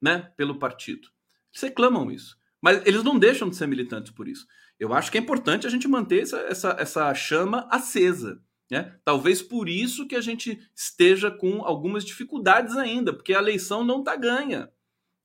[0.00, 1.08] né, pelo partido.
[1.52, 2.38] Eles reclamam isso.
[2.58, 4.46] Mas eles não deixam de ser militantes por isso.
[4.80, 8.42] Eu acho que é importante a gente manter essa, essa, essa chama acesa.
[8.70, 8.98] Né?
[9.04, 13.98] Talvez por isso que a gente esteja com algumas dificuldades ainda, porque a eleição não
[13.98, 14.72] está ganha.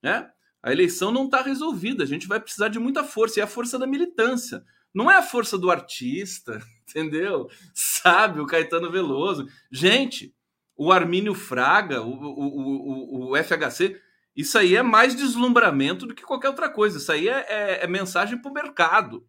[0.02, 0.30] Né?
[0.62, 3.48] A eleição não está resolvida, a gente vai precisar de muita força, e é a
[3.48, 4.64] força da militância.
[4.92, 7.48] Não é a força do artista, entendeu?
[7.74, 9.48] Sabe, o Caetano Veloso.
[9.70, 10.34] Gente,
[10.76, 14.00] o Armínio Fraga, o, o, o, o FHC,
[14.36, 16.98] isso aí é mais deslumbramento do que qualquer outra coisa.
[16.98, 19.26] Isso aí é, é, é mensagem para o mercado.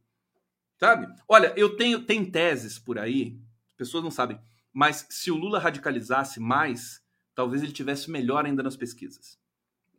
[0.79, 1.07] Sabe?
[1.27, 3.37] Olha, eu tenho tem teses por aí,
[3.77, 4.39] pessoas não sabem,
[4.73, 7.03] mas se o Lula radicalizasse mais,
[7.35, 9.39] talvez ele tivesse melhor ainda nas pesquisas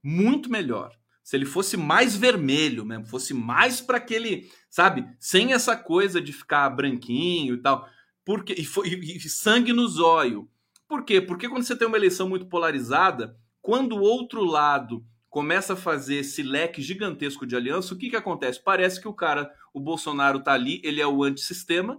[0.02, 0.98] muito melhor.
[1.22, 6.32] Se ele fosse mais vermelho mesmo, fosse mais para aquele, sabe, sem essa coisa de
[6.32, 7.88] ficar branquinho e tal,
[8.24, 10.48] porque e, foi, e sangue no zóio.
[10.88, 11.20] Por quê?
[11.20, 16.16] Porque quando você tem uma eleição muito polarizada, quando o outro lado começa a fazer
[16.16, 18.62] esse leque gigantesco de aliança, o que, que acontece?
[18.62, 21.98] Parece que o cara, o Bolsonaro tá ali, ele é o antissistema,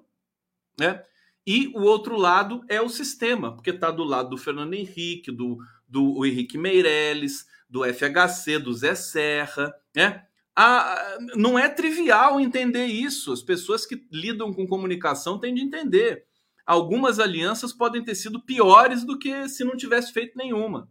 [0.80, 1.04] né?
[1.46, 5.58] E o outro lado é o sistema, porque tá do lado do Fernando Henrique, do,
[5.94, 10.26] do Henrique Meirelles, do FHC, do Zé Serra, né?
[10.56, 13.32] Ah, não é trivial entender isso.
[13.32, 16.26] As pessoas que lidam com comunicação têm de entender.
[16.66, 20.90] Algumas alianças podem ter sido piores do que se não tivesse feito nenhuma.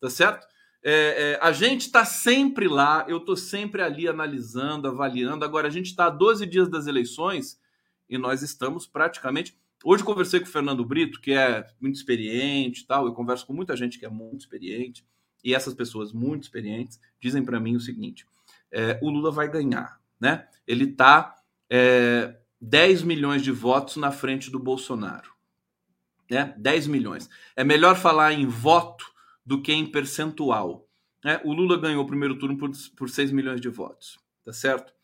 [0.00, 0.46] Tá certo?
[0.82, 5.44] É, é, a gente está sempre lá, eu estou sempre ali analisando, avaliando.
[5.44, 7.58] Agora, a gente está a 12 dias das eleições
[8.08, 9.56] e nós estamos praticamente.
[9.86, 13.04] Hoje conversei com o Fernando Brito, que é muito experiente tal.
[13.04, 15.04] Eu converso com muita gente que é muito experiente.
[15.44, 18.26] E essas pessoas muito experientes dizem para mim o seguinte:
[18.72, 20.00] é, o Lula vai ganhar.
[20.18, 20.48] né?
[20.66, 21.36] Ele está
[21.68, 25.34] é, 10 milhões de votos na frente do Bolsonaro.
[26.30, 26.54] Né?
[26.56, 27.28] 10 milhões.
[27.54, 29.04] É melhor falar em voto
[29.44, 30.88] do que em percentual.
[31.22, 31.42] Né?
[31.44, 34.94] O Lula ganhou o primeiro turno por, por 6 milhões de votos, tá certo?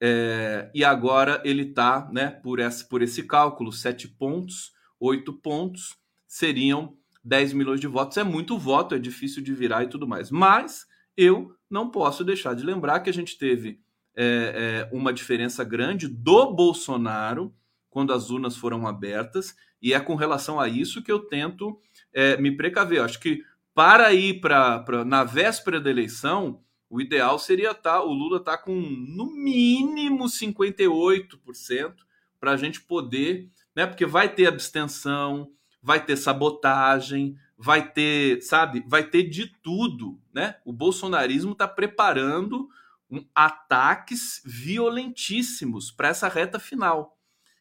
[0.00, 6.96] É, e agora ele está, né, por, por esse cálculo, 7 pontos, 8 pontos seriam
[7.24, 8.16] 10 milhões de votos.
[8.16, 10.30] É muito voto, é difícil de virar e tudo mais.
[10.30, 10.86] Mas
[11.16, 13.80] eu não posso deixar de lembrar que a gente teve
[14.14, 17.54] é, é, uma diferença grande do Bolsonaro
[17.90, 21.80] quando as urnas foram abertas, e é com relação a isso que eu tento
[22.12, 22.98] é, me precaver.
[22.98, 23.42] Eu acho que
[23.74, 28.74] para ir para na véspera da eleição, o ideal seria tá, o Lula tá com
[28.74, 31.94] no mínimo 58%
[32.38, 33.86] para a gente poder, né?
[33.86, 35.50] Porque vai ter abstenção,
[35.82, 40.56] vai ter sabotagem, vai ter, sabe, vai ter de tudo, né?
[40.64, 42.68] O bolsonarismo está preparando
[43.10, 47.16] um, ataques violentíssimos para essa reta final.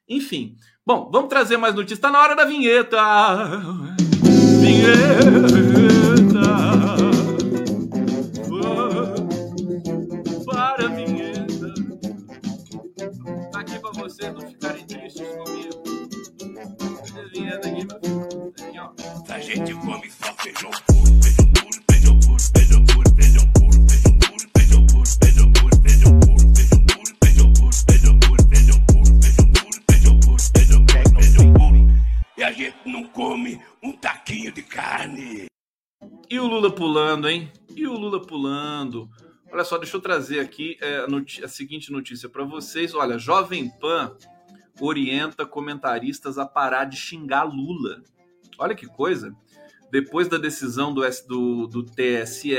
[0.07, 0.55] Enfim,
[0.85, 1.97] bom, vamos trazer mais notícias.
[1.97, 2.99] Está na hora da vinheta.
[4.61, 5.74] Vinheta.
[19.45, 23.15] Gente come só feijão puro, feijão puro, feijão puro, feijão puro.
[32.43, 35.45] a gente não come um taquinho de carne.
[36.29, 37.51] E o Lula pulando, hein?
[37.75, 39.09] E o Lula pulando.
[39.51, 42.93] Olha só, deixa eu trazer aqui é, a, a seguinte notícia para vocês.
[42.93, 44.15] Olha, Jovem Pan
[44.79, 48.03] orienta comentaristas a parar de xingar Lula.
[48.57, 49.35] Olha que coisa.
[49.91, 52.55] Depois da decisão do, do, do TSE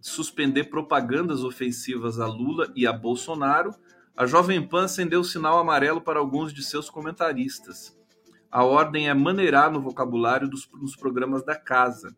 [0.00, 3.74] suspender propagandas ofensivas a Lula e a Bolsonaro,
[4.16, 7.96] a Jovem Pan acendeu o sinal amarelo para alguns de seus comentaristas
[8.52, 12.14] a ordem é maneirar no vocabulário dos, nos programas da casa.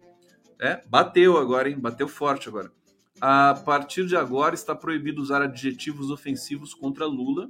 [0.61, 1.79] É, bateu agora, hein?
[1.79, 2.73] Bateu forte agora.
[3.21, 7.49] A partir de agora está proibido usar adjetivos ofensivos contra Lula,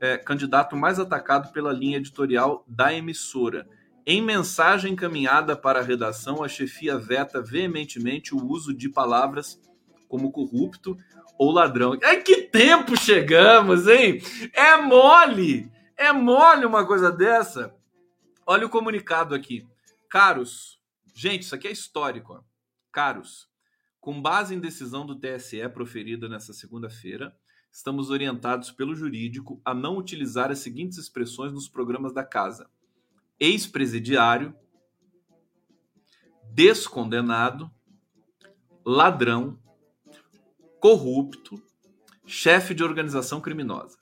[0.00, 3.68] é, candidato mais atacado pela linha editorial da emissora.
[4.06, 9.60] Em mensagem encaminhada para a redação, a chefia veta veementemente o uso de palavras
[10.08, 10.96] como corrupto
[11.38, 11.96] ou ladrão.
[12.02, 14.20] É que tempo chegamos, hein?
[14.52, 15.70] É mole!
[15.96, 17.74] É mole uma coisa dessa.
[18.46, 19.68] Olha o comunicado aqui.
[20.08, 20.80] Caros,
[21.14, 22.32] gente, isso aqui é histórico.
[22.32, 22.40] Ó.
[22.90, 23.48] Caros,
[24.00, 27.36] com base em decisão do TSE proferida nessa segunda-feira,
[27.70, 32.68] estamos orientados pelo jurídico a não utilizar as seguintes expressões nos programas da casa:
[33.40, 34.54] ex-presidiário,
[36.52, 37.70] descondenado,
[38.84, 39.58] ladrão,
[40.78, 41.60] corrupto,
[42.26, 43.98] chefe de organização criminosa.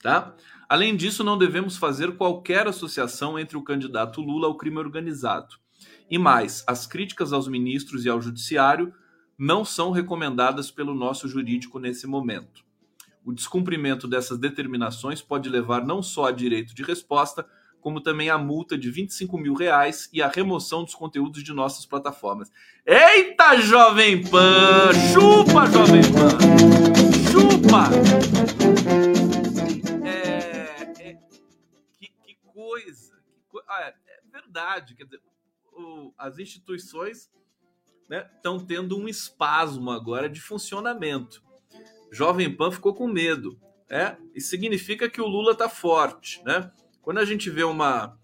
[0.00, 0.34] Tá?
[0.68, 5.56] Além disso, não devemos fazer qualquer associação entre o candidato Lula ao crime organizado.
[6.08, 8.94] E mais, as críticas aos ministros e ao judiciário
[9.36, 12.64] não são recomendadas pelo nosso jurídico nesse momento.
[13.24, 17.46] O descumprimento dessas determinações pode levar não só a direito de resposta,
[17.80, 21.86] como também a multa de 25 mil reais e a remoção dos conteúdos de nossas
[21.86, 22.50] plataformas.
[22.86, 24.92] Eita, Jovem Pan!
[25.12, 26.38] Chupa, Jovem Pan!
[27.30, 27.90] Chupa!
[32.70, 33.16] coisa.
[33.34, 33.62] Que co...
[33.66, 34.94] ah, é, é, verdade.
[34.94, 35.20] Quer dizer,
[35.72, 37.30] o, as instituições
[38.36, 41.42] estão né, tendo um espasmo agora de funcionamento.
[42.10, 43.58] Jovem Pan ficou com medo.
[43.88, 44.16] Né?
[44.34, 46.42] E significa que o Lula está forte.
[46.44, 46.70] Né?
[47.02, 48.18] Quando a gente vê uma,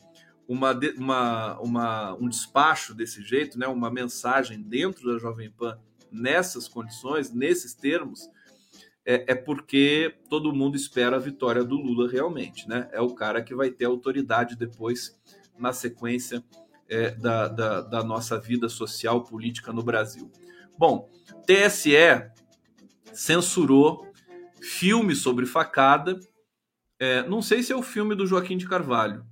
[0.48, 3.66] uma, uma, uma, um despacho desse jeito, né?
[3.66, 5.78] uma mensagem dentro da Jovem Pan
[6.10, 8.28] nessas condições, nesses termos,
[9.04, 12.88] é, é, porque todo mundo espera a vitória do Lula realmente, né?
[12.90, 15.16] É o cara que vai ter autoridade depois
[15.56, 16.44] na sequência
[16.88, 20.30] é, da, da, da, nossa vida social política no Brasil.
[20.76, 21.08] Bom,
[21.46, 21.94] TSE
[23.12, 24.12] censurou
[24.60, 26.18] filme sobre facada.
[26.98, 29.24] É, não sei se é o filme do Joaquim de Carvalho.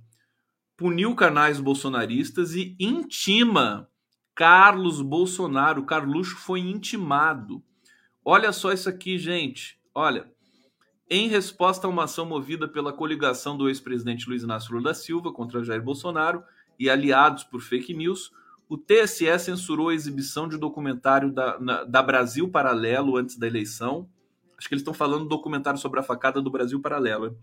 [0.77, 3.89] Puniu canais bolsonaristas e intima
[4.33, 5.85] Carlos Bolsonaro.
[5.85, 7.63] Carluxo foi intimado
[8.27, 9.79] Olha só isso aqui, gente.
[9.93, 10.27] Olha,
[11.07, 15.31] em resposta a uma ação movida pela coligação do ex-presidente Luiz Inácio Lula da Silva
[15.31, 16.43] contra Jair Bolsonaro
[16.79, 18.31] e aliados por fake news,
[18.67, 23.45] o TSE censurou a exibição de um documentário da, na, da Brasil Paralelo antes da
[23.45, 24.09] eleição.
[24.57, 27.37] Acho que eles estão falando do documentário sobre a facada do Brasil Paralelo.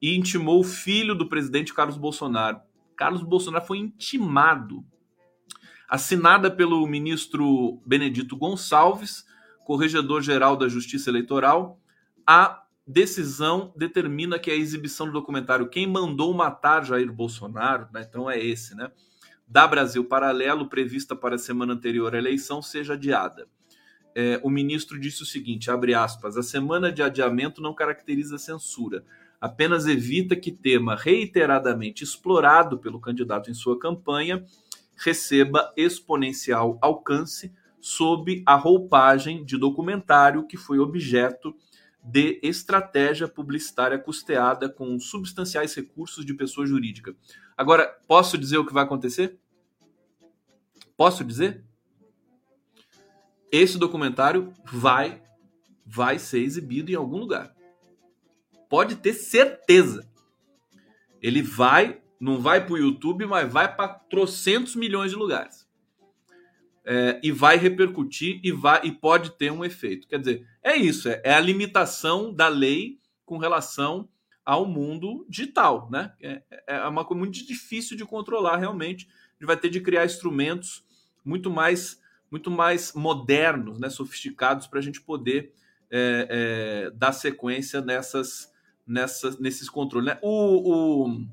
[0.00, 2.60] E intimou o filho do presidente Carlos Bolsonaro.
[2.96, 4.84] Carlos Bolsonaro foi intimado.
[5.88, 9.24] Assinada pelo ministro Benedito Gonçalves,
[9.64, 11.80] corregedor-geral da Justiça Eleitoral,
[12.26, 18.30] a decisão determina que a exibição do documentário Quem Mandou Matar Jair Bolsonaro, né, então
[18.30, 18.90] é esse, né?
[19.46, 23.46] Da Brasil Paralelo, prevista para a semana anterior à eleição, seja adiada.
[24.14, 29.04] É, o ministro disse o seguinte: abre aspas, a semana de adiamento não caracteriza censura,
[29.40, 34.44] apenas evita que tema reiteradamente explorado pelo candidato em sua campanha
[34.96, 41.54] receba exponencial alcance sob a roupagem de documentário que foi objeto
[42.02, 47.14] de estratégia publicitária custeada com substanciais recursos de pessoa jurídica.
[47.56, 49.38] Agora, posso dizer o que vai acontecer?
[50.96, 51.64] Posso dizer?
[53.50, 55.22] Esse documentário vai
[55.84, 57.54] vai ser exibido em algum lugar.
[58.68, 60.06] Pode ter certeza.
[61.22, 65.68] Ele vai, não vai para o YouTube, mas vai para trocentos milhões de lugares
[66.88, 70.08] é, e vai repercutir e, vai, e pode ter um efeito.
[70.08, 74.08] Quer dizer, é isso, é, é a limitação da lei com relação
[74.42, 76.14] ao mundo digital, né?
[76.18, 79.06] É, é uma coisa muito difícil de controlar realmente.
[79.06, 80.82] A gente vai ter de criar instrumentos
[81.22, 83.90] muito mais, muito mais modernos, né?
[83.90, 85.52] sofisticados para a gente poder
[85.90, 86.28] é,
[86.88, 88.52] é, dar sequência nessas,
[88.86, 90.14] nessas, nesses controles.
[90.14, 90.18] Né?
[90.22, 91.26] O, o,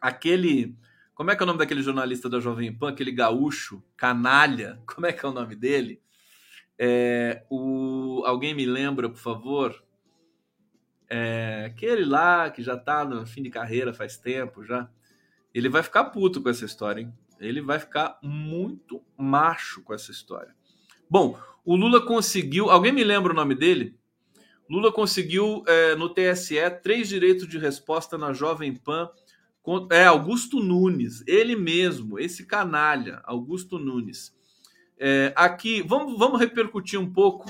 [0.00, 0.76] aquele
[1.20, 4.80] como é que é o nome daquele jornalista da Jovem Pan, aquele gaúcho, canalha?
[4.88, 6.00] Como é que é o nome dele?
[6.78, 9.84] É, o, alguém me lembra, por favor?
[11.10, 14.88] É, aquele lá que já tá no fim de carreira faz tempo já.
[15.52, 17.12] Ele vai ficar puto com essa história, hein?
[17.40, 20.54] Ele vai ficar muito macho com essa história.
[21.08, 22.70] Bom, o Lula conseguiu.
[22.70, 23.98] Alguém me lembra o nome dele?
[24.68, 29.10] Lula conseguiu é, no TSE três direitos de resposta na Jovem Pan
[29.90, 34.34] é, Augusto Nunes, ele mesmo, esse canalha, Augusto Nunes.
[34.98, 37.46] É, aqui, vamos, vamos repercutir um pouco.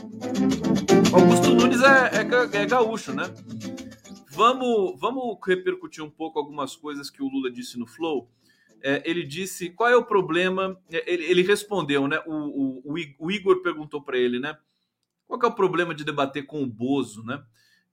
[1.12, 3.24] Augusto Nunes é, é, é gaúcho, né?
[4.30, 8.28] Vamos, vamos repercutir um pouco algumas coisas que o Lula disse no Flow.
[8.82, 10.80] É, ele disse qual é o problema.
[10.90, 12.22] É, ele, ele respondeu, né?
[12.26, 14.56] O, o, o Igor perguntou para ele, né?
[15.26, 17.42] Qual é o problema de debater com o Bozo, né?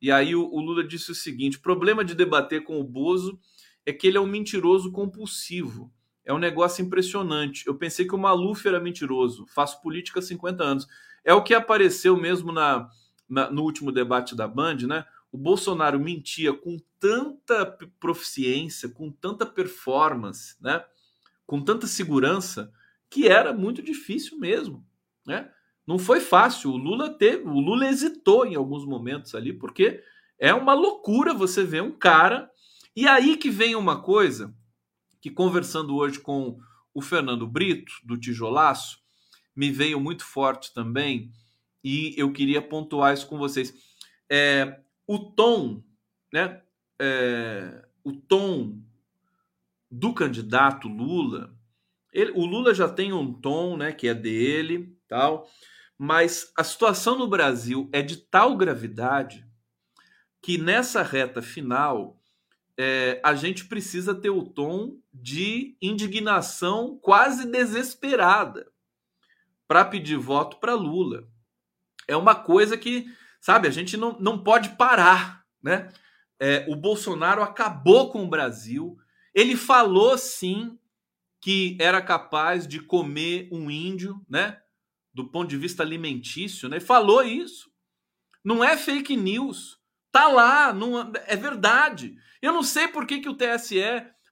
[0.01, 3.39] E aí o, o Lula disse o seguinte: problema de debater com o Bozo
[3.85, 5.91] é que ele é um mentiroso compulsivo.
[6.25, 7.65] É um negócio impressionante.
[7.65, 9.45] Eu pensei que o Maluf era mentiroso.
[9.47, 10.87] Faço política há 50 anos.
[11.23, 12.89] É o que apareceu mesmo na,
[13.29, 15.05] na, no último debate da Band, né?
[15.31, 17.65] O Bolsonaro mentia com tanta
[17.99, 20.83] proficiência, com tanta performance, né?
[21.45, 22.71] Com tanta segurança,
[23.09, 24.85] que era muito difícil mesmo,
[25.25, 25.51] né?
[25.85, 26.71] Não foi fácil.
[26.71, 30.01] O Lula teve, o Lula hesitou em alguns momentos ali, porque
[30.37, 32.49] é uma loucura você ver um cara
[32.95, 34.51] e aí que vem uma coisa
[35.21, 36.57] que, conversando hoje com
[36.93, 38.99] o Fernando Brito, do Tijolaço,
[39.55, 41.31] me veio muito forte também,
[41.83, 43.71] e eu queria pontuar isso com vocês.
[44.27, 45.83] É, o tom,
[46.31, 46.61] né?
[47.01, 48.79] É, o tom
[49.89, 51.55] do candidato Lula,
[52.11, 55.47] ele, o Lula já tem um tom, né, que é dele, tal,
[55.97, 59.47] mas a situação no Brasil é de tal gravidade
[60.41, 62.19] que nessa reta final
[62.77, 68.71] é, a gente precisa ter o tom de indignação quase desesperada
[69.67, 71.27] para pedir voto para Lula.
[72.07, 73.07] É uma coisa que,
[73.39, 75.91] sabe, a gente não, não pode parar, né?
[76.39, 78.97] É, o Bolsonaro acabou com o Brasil.
[79.33, 80.77] Ele falou sim
[81.41, 84.59] que era capaz de comer um índio, né?
[85.13, 86.79] Do ponto de vista alimentício, né?
[86.79, 87.71] Falou isso.
[88.43, 89.79] Não é fake news.
[90.11, 92.15] Tá lá, não, é verdade.
[92.41, 93.81] Eu não sei por que, que o TSE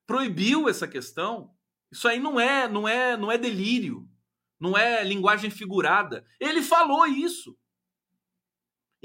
[0.05, 1.51] proibiu essa questão.
[1.91, 4.07] Isso aí não é, não é, não é delírio,
[4.59, 6.25] não é linguagem figurada.
[6.39, 7.57] Ele falou isso.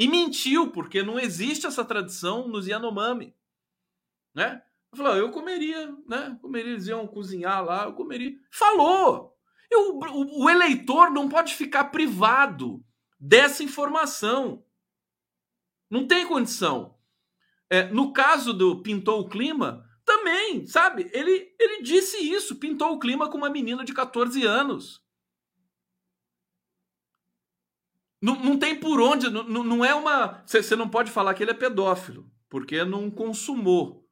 [0.00, 3.36] E mentiu, porque não existe essa tradição nos Yanomami.
[4.34, 4.62] Né?
[4.96, 6.38] Falou, eu comeria, né?
[6.40, 8.34] Comeria, eles iam cozinhar lá, eu comeria.
[8.50, 9.36] Falou!
[9.70, 12.82] Eu, o, o eleitor não pode ficar privado
[13.18, 14.64] dessa informação.
[15.90, 16.98] Não tem condição.
[17.68, 21.10] É, no caso do Pintou o Clima, também, sabe?
[21.12, 25.02] Ele, ele disse isso, pintou o clima com uma menina de 14 anos.
[28.22, 30.42] Não, tem por onde, não, não é uma.
[30.46, 34.06] Você não pode falar que ele é pedófilo, porque não consumou,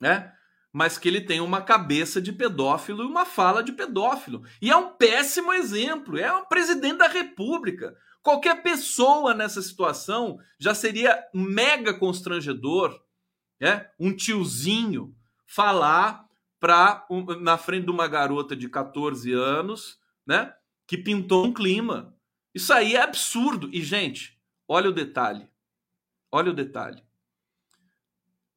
[0.00, 0.32] né?
[0.72, 4.44] Mas que ele tem uma cabeça de pedófilo e uma fala de pedófilo.
[4.62, 6.18] E é um péssimo exemplo.
[6.18, 7.94] É o presidente da República.
[8.22, 12.98] Qualquer pessoa nessa situação já seria mega constrangedor,
[13.60, 13.88] né?
[13.98, 15.14] Um tiozinho
[15.46, 16.26] falar
[16.60, 17.06] para
[17.40, 20.52] na frente de uma garota de 14 anos, né?
[20.86, 22.14] Que pintou um clima.
[22.54, 23.68] Isso aí é absurdo.
[23.72, 25.48] E gente, olha o detalhe.
[26.30, 27.02] Olha o detalhe.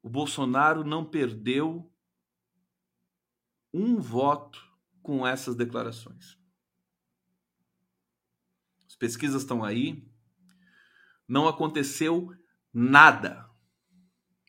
[0.02, 1.88] o Bolsonaro não perdeu
[3.72, 4.60] um voto
[5.00, 6.36] com essas declarações.
[8.86, 10.04] As pesquisas estão aí.
[11.26, 12.36] Não aconteceu
[12.72, 13.48] nada.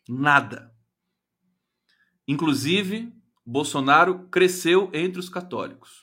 [0.09, 0.75] Nada.
[2.27, 3.13] Inclusive,
[3.45, 6.02] Bolsonaro cresceu entre os católicos.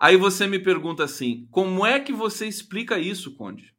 [0.00, 3.74] Aí você me pergunta assim: como é que você explica isso, Conde?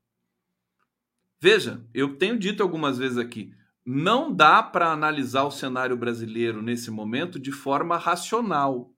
[1.39, 3.51] Veja, eu tenho dito algumas vezes aqui,
[3.83, 8.93] não dá para analisar o cenário brasileiro nesse momento de forma racional.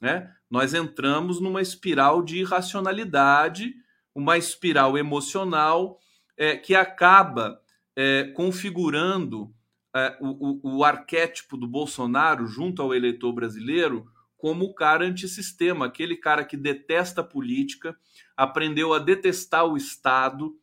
[0.00, 0.32] Né?
[0.48, 3.74] Nós entramos numa espiral de irracionalidade,
[4.14, 5.98] uma espiral emocional
[6.36, 7.60] é, que acaba
[7.96, 9.52] é, configurando
[9.94, 14.06] é, o, o, o arquétipo do Bolsonaro junto ao eleitor brasileiro
[14.40, 17.94] como o cara antissistema, aquele cara que detesta a política,
[18.34, 20.58] aprendeu a detestar o Estado.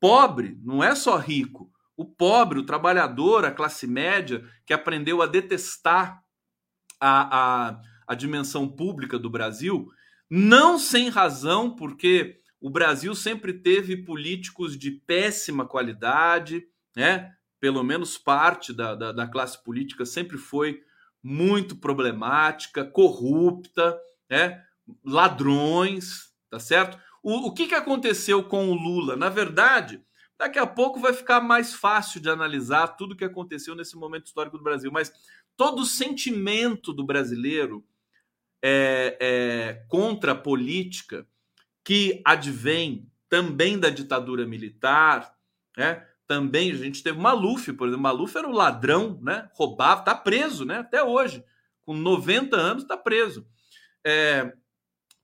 [0.00, 1.70] Pobre, não é só rico.
[1.96, 6.20] O pobre, o trabalhador, a classe média, que aprendeu a detestar
[6.98, 9.88] a, a, a dimensão pública do Brasil,
[10.28, 16.64] não sem razão, porque o Brasil sempre teve políticos de péssima qualidade,
[16.96, 17.32] né?
[17.60, 20.82] pelo menos parte da, da, da classe política sempre foi
[21.22, 23.98] muito problemática, corrupta,
[24.28, 24.64] né?
[25.04, 26.98] ladrões, tá certo?
[27.22, 29.16] O, o que, que aconteceu com o Lula?
[29.16, 30.02] Na verdade,
[30.38, 34.26] daqui a pouco vai ficar mais fácil de analisar tudo o que aconteceu nesse momento
[34.26, 35.12] histórico do Brasil, mas
[35.56, 37.84] todo o sentimento do brasileiro
[38.62, 41.26] é, é, contra a política
[41.84, 45.34] que advém também da ditadura militar,
[45.76, 46.06] né?
[46.30, 49.50] Também a gente teve Maluf, por exemplo, Maluf era um ladrão, né?
[49.52, 50.78] Roubava, tá preso, né?
[50.78, 51.42] Até hoje,
[51.82, 53.44] com 90 anos, está preso.
[54.06, 54.52] É,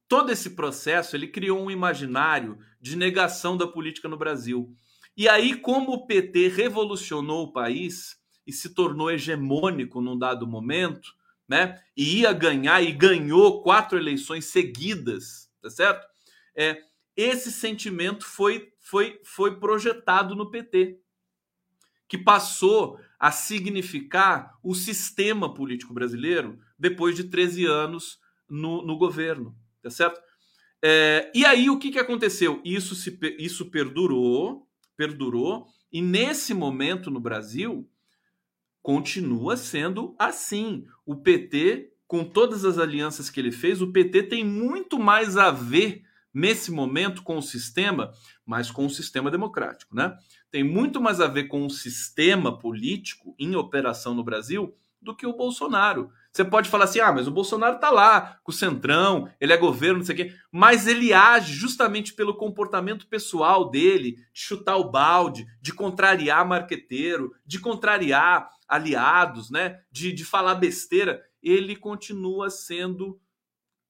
[0.08, 4.74] todo esse processo ele criou um imaginário de negação da política no Brasil.
[5.16, 11.14] E aí, como o PT revolucionou o país e se tornou hegemônico num dado momento,
[11.48, 11.80] né?
[11.96, 16.04] E ia ganhar e ganhou quatro eleições seguidas, tá certo?
[16.56, 16.82] É,
[17.16, 21.00] esse sentimento foi foi, foi projetado no PT,
[22.08, 29.56] que passou a significar o sistema político brasileiro depois de 13 anos no, no governo,
[29.82, 30.20] tá certo?
[30.80, 32.62] É, e aí o que, que aconteceu?
[32.64, 37.90] Isso, se, isso perdurou, perdurou, e nesse momento no Brasil
[38.80, 40.86] continua sendo assim.
[41.04, 45.50] O PT, com todas as alianças que ele fez, o PT tem muito mais a
[45.50, 46.05] ver
[46.36, 48.12] nesse momento com o sistema,
[48.44, 50.14] mas com o sistema democrático, né?
[50.50, 55.26] Tem muito mais a ver com o sistema político em operação no Brasil do que
[55.26, 56.10] o Bolsonaro.
[56.30, 59.56] Você pode falar assim: ah, mas o Bolsonaro tá lá com o Centrão, ele é
[59.56, 60.34] governo, não sei o quê.
[60.52, 67.32] Mas ele age justamente pelo comportamento pessoal dele, de chutar o balde, de contrariar marqueteiro,
[67.46, 69.80] de contrariar aliados, né?
[69.90, 71.22] De, de falar besteira.
[71.42, 73.18] Ele continua sendo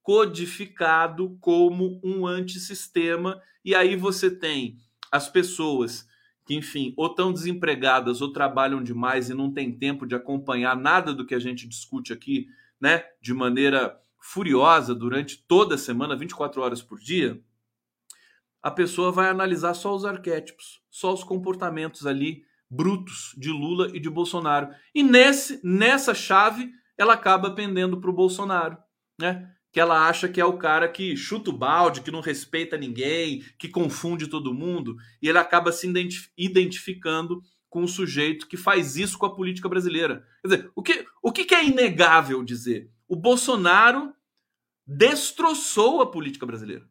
[0.07, 4.79] codificado como um antissistema, e aí você tem
[5.11, 6.07] as pessoas
[6.47, 11.13] que, enfim, ou estão desempregadas ou trabalham demais e não tem tempo de acompanhar nada
[11.13, 12.47] do que a gente discute aqui,
[12.81, 17.43] né, de maneira furiosa durante toda a semana, 24 horas por dia,
[18.63, 23.99] a pessoa vai analisar só os arquétipos, só os comportamentos ali brutos de Lula e
[23.99, 24.69] de Bolsonaro.
[24.95, 28.79] E nesse nessa chave ela acaba pendendo para o Bolsonaro,
[29.21, 29.53] né?
[29.77, 33.45] Que ela acha que é o cara que chuta o balde, que não respeita ninguém,
[33.59, 35.87] que confunde todo mundo, e ele acaba se
[36.35, 40.27] identificando com o sujeito que faz isso com a política brasileira.
[40.41, 42.91] Quer dizer, o que, o que é inegável dizer?
[43.07, 44.15] O Bolsonaro
[44.87, 46.89] destroçou a política brasileira.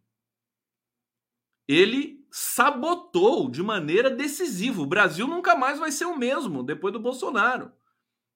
[1.68, 4.84] Ele sabotou de maneira decisiva.
[4.84, 7.72] O Brasil nunca mais vai ser o mesmo depois do Bolsonaro.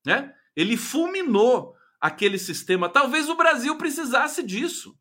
[0.04, 0.34] Né?
[0.56, 2.89] Ele fulminou aquele sistema.
[2.89, 4.97] Talvez o Brasil precisasse disso,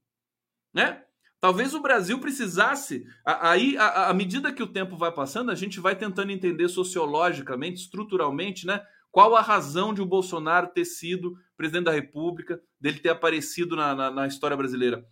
[0.72, 1.04] né?
[1.40, 3.04] Talvez o Brasil precisasse.
[3.24, 8.66] Aí, à medida que o tempo vai passando, a gente vai tentando entender sociologicamente, estruturalmente,
[8.66, 8.84] né?
[9.10, 13.94] Qual a razão de o Bolsonaro ter sido presidente da República, dele ter aparecido na,
[13.94, 15.06] na, na história brasileira?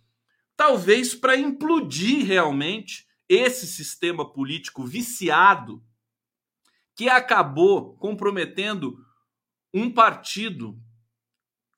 [0.55, 5.83] Talvez para implodir realmente esse sistema político viciado
[6.95, 8.97] que acabou comprometendo
[9.73, 10.77] um partido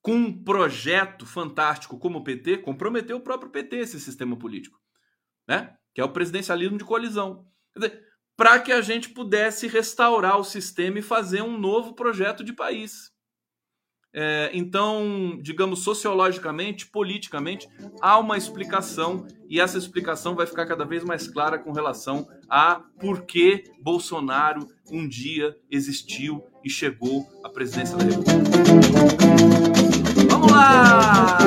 [0.02, 4.80] com um projeto fantástico como o PT, comprometeu o próprio PT, esse sistema político,
[5.47, 5.76] né?
[5.93, 7.45] que é o presidencialismo de coalizão.
[8.38, 13.12] Para que a gente pudesse restaurar o sistema e fazer um novo projeto de país.
[14.12, 17.68] É, então, digamos, sociologicamente, politicamente,
[18.02, 22.82] há uma explicação e essa explicação vai ficar cada vez mais clara com relação a
[23.00, 29.78] por que Bolsonaro um dia existiu e chegou à presidência da República.
[30.40, 31.38] Vamos lá!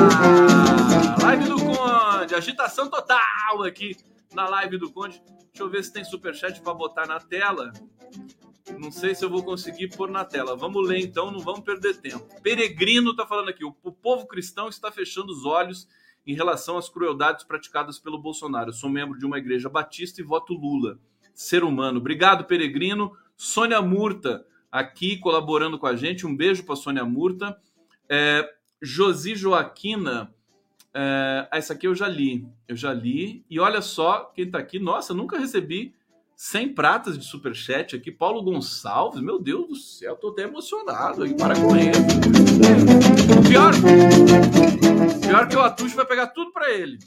[1.23, 3.97] Live do Conde, agitação total aqui
[4.31, 5.19] na live do Conde.
[5.47, 7.73] Deixa eu ver se tem superchat para botar na tela.
[8.79, 10.55] Não sei se eu vou conseguir pôr na tela.
[10.55, 12.23] Vamos ler então, não vamos perder tempo.
[12.43, 15.87] Peregrino está falando aqui: o povo cristão está fechando os olhos
[16.27, 18.69] em relação às crueldades praticadas pelo Bolsonaro.
[18.69, 20.99] Eu sou membro de uma igreja batista e voto Lula.
[21.33, 21.97] Ser humano.
[21.97, 23.17] Obrigado, Peregrino.
[23.35, 26.27] Sônia Murta aqui colaborando com a gente.
[26.27, 27.57] Um beijo para Sônia Murta.
[28.07, 28.47] É,
[28.83, 30.35] Josi Joaquina.
[30.93, 32.45] É, essa aqui eu já li.
[32.67, 33.45] Eu já li.
[33.49, 34.77] E olha só quem está aqui.
[34.77, 35.95] Nossa, nunca recebi
[36.35, 38.11] 100 pratas de superchat aqui.
[38.11, 39.21] Paulo Gonçalves.
[39.21, 41.33] Meu Deus do céu, tô até emocionado aqui.
[41.33, 41.93] Para com ele.
[43.47, 43.73] Pior,
[45.21, 46.99] pior que o Atucho vai pegar tudo para ele.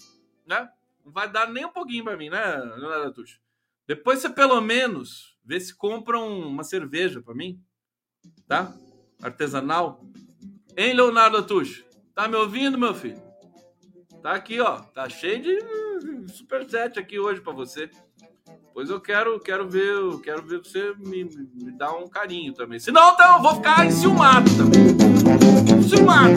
[0.47, 0.67] Né?
[1.05, 3.39] Não vai dar nem um pouquinho para mim, né, Leonardo Atucho?
[3.87, 7.61] Depois você pelo menos vê se compram uma cerveja para mim.
[8.49, 8.75] Tá?
[9.23, 10.03] Artesanal.
[10.77, 11.87] Hein, Leonardo Atucho?
[12.15, 13.23] Tá me ouvindo, meu filho?
[14.23, 14.79] Tá aqui, ó.
[14.81, 15.59] Tá cheio de
[16.35, 17.91] superchat aqui hoje para você.
[18.75, 22.79] Pois eu quero, quero ver, eu quero ver você me, me dar um carinho também.
[22.79, 25.79] Senão, então, eu vou ficar enciumado também.
[25.79, 26.35] Enciumado.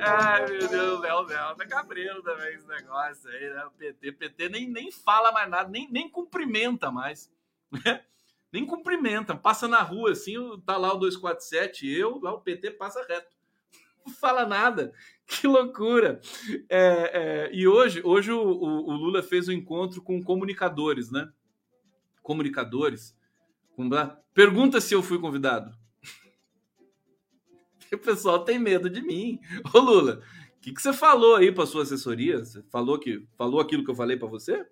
[0.00, 3.64] Ai, meu Deus, Léo, Léo, tá cabreiro também esse negócio aí, né?
[3.66, 7.30] O PT, PT nem, nem fala mais nada, nem, nem cumprimenta mais.
[8.54, 13.04] Nem cumprimenta, passa na rua assim, tá lá o 247, eu, lá o PT passa
[13.04, 13.34] reto.
[14.06, 14.92] Não fala nada.
[15.26, 16.20] Que loucura!
[16.68, 21.32] É, é, e hoje, hoje o, o, o, Lula fez um encontro com comunicadores, né?
[22.22, 23.16] Comunicadores.
[23.74, 23.88] Com...
[24.34, 25.76] Pergunta se eu fui convidado.
[27.92, 29.40] O pessoal tem medo de mim.
[29.72, 30.22] Ô Lula,
[30.56, 32.44] o que, que você falou aí para sua assessoria?
[32.44, 34.66] Você falou que falou aquilo que eu falei para você?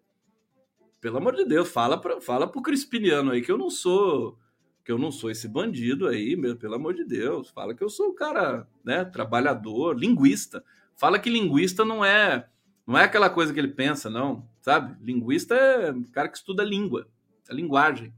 [1.03, 4.39] Pelo amor de Deus, fala para fala pro Crispiniano aí que eu não sou
[4.85, 7.51] que eu não sou esse bandido aí, meu, pelo amor de Deus.
[7.51, 10.63] Fala que eu sou o cara, né, trabalhador, linguista.
[10.97, 12.47] Fala que linguista não é
[12.87, 14.97] não é aquela coisa que ele pensa, não, sabe?
[15.05, 17.09] Linguista é o cara que estuda língua,
[17.51, 18.15] a linguagem.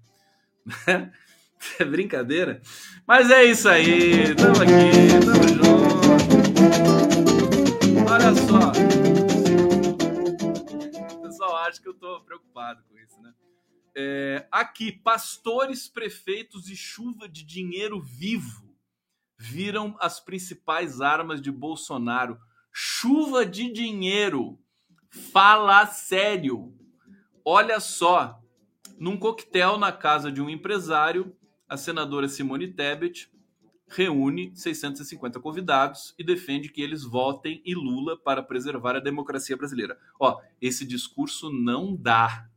[1.81, 2.61] é brincadeira.
[3.07, 4.73] Mas é isso aí, estamos aqui,
[5.21, 5.65] estamos juntos.
[8.11, 8.64] Olha só.
[11.75, 13.35] Acha que eu estou preocupado com isso, né?
[13.97, 18.75] É, aqui, pastores, prefeitos e chuva de dinheiro vivo
[19.37, 22.39] viram as principais armas de Bolsonaro.
[22.73, 24.59] Chuva de dinheiro.
[25.33, 26.73] Fala sério.
[27.45, 28.41] Olha só,
[28.99, 31.37] num coquetel na casa de um empresário,
[31.69, 33.31] a senadora Simone Tebet
[33.87, 39.99] reúne 650 convidados e defende que eles votem em Lula para preservar a democracia brasileira.
[40.19, 42.49] Ó, esse discurso não dá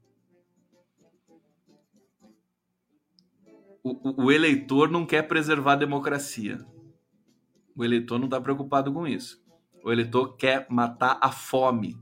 [3.87, 6.59] o, o eleitor não quer preservar a democracia.
[7.75, 9.41] O eleitor não está preocupado com isso.
[9.83, 11.93] O eleitor quer matar a fome.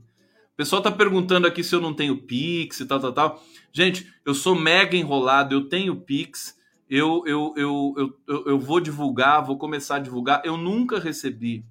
[0.52, 3.44] O pessoal está perguntando aqui se eu não tenho Pix e tal, tal, tal.
[3.72, 6.55] Gente, eu sou mega enrolado, eu tenho Pix,
[6.88, 7.94] eu, eu, eu,
[8.26, 10.42] eu, eu, vou divulgar, vou começar a divulgar.
[10.44, 11.64] Eu nunca recebi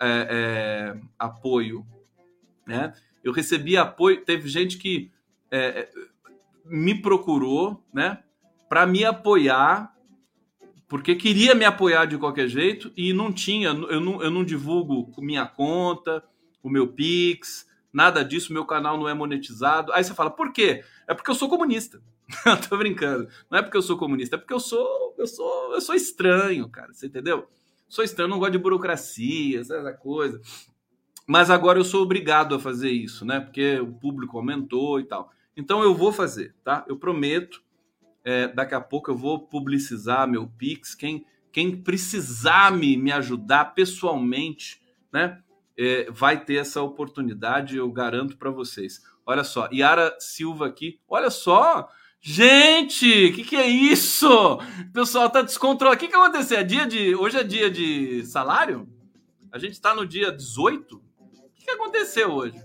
[0.00, 0.28] é,
[0.96, 1.84] é, apoio.
[2.66, 2.92] Né?
[3.22, 5.10] Eu recebi apoio, teve gente que
[5.50, 5.90] é, é
[6.64, 8.18] me procurou, né?
[8.68, 9.94] para me apoiar,
[10.88, 15.12] porque queria me apoiar de qualquer jeito e não tinha, eu não, eu não divulgo
[15.18, 16.24] minha conta,
[16.62, 19.92] o meu Pix, nada disso, meu canal não é monetizado.
[19.92, 20.84] Aí você fala, por quê?
[21.06, 22.02] É porque eu sou comunista.
[22.68, 23.28] Tô brincando.
[23.50, 26.68] Não é porque eu sou comunista, é porque eu sou, eu sou, eu sou estranho,
[26.68, 26.92] cara.
[26.92, 27.48] Você entendeu?
[27.88, 30.40] Sou estranho, não gosto de burocracia, essa coisa.
[31.26, 33.40] Mas agora eu sou obrigado a fazer isso, né?
[33.40, 35.30] Porque o público aumentou e tal.
[35.56, 36.84] Então eu vou fazer, tá?
[36.88, 37.62] Eu prometo.
[38.24, 40.94] É, daqui a pouco eu vou publicizar meu Pix.
[40.94, 44.82] Quem, quem precisar me, me ajudar pessoalmente,
[45.12, 45.40] né?
[45.76, 49.02] É, vai ter essa oportunidade, eu garanto para vocês.
[49.26, 51.00] Olha só, Yara Silva aqui.
[51.08, 51.88] Olha só,
[52.20, 54.28] gente, o que, que é isso?
[54.28, 55.96] O pessoal tá descontrolado.
[55.96, 56.58] O que, que aconteceu?
[56.58, 57.14] É dia de.
[57.14, 58.88] Hoje é dia de salário?
[59.50, 60.96] A gente está no dia 18?
[60.96, 61.00] O
[61.54, 62.60] que, que aconteceu hoje?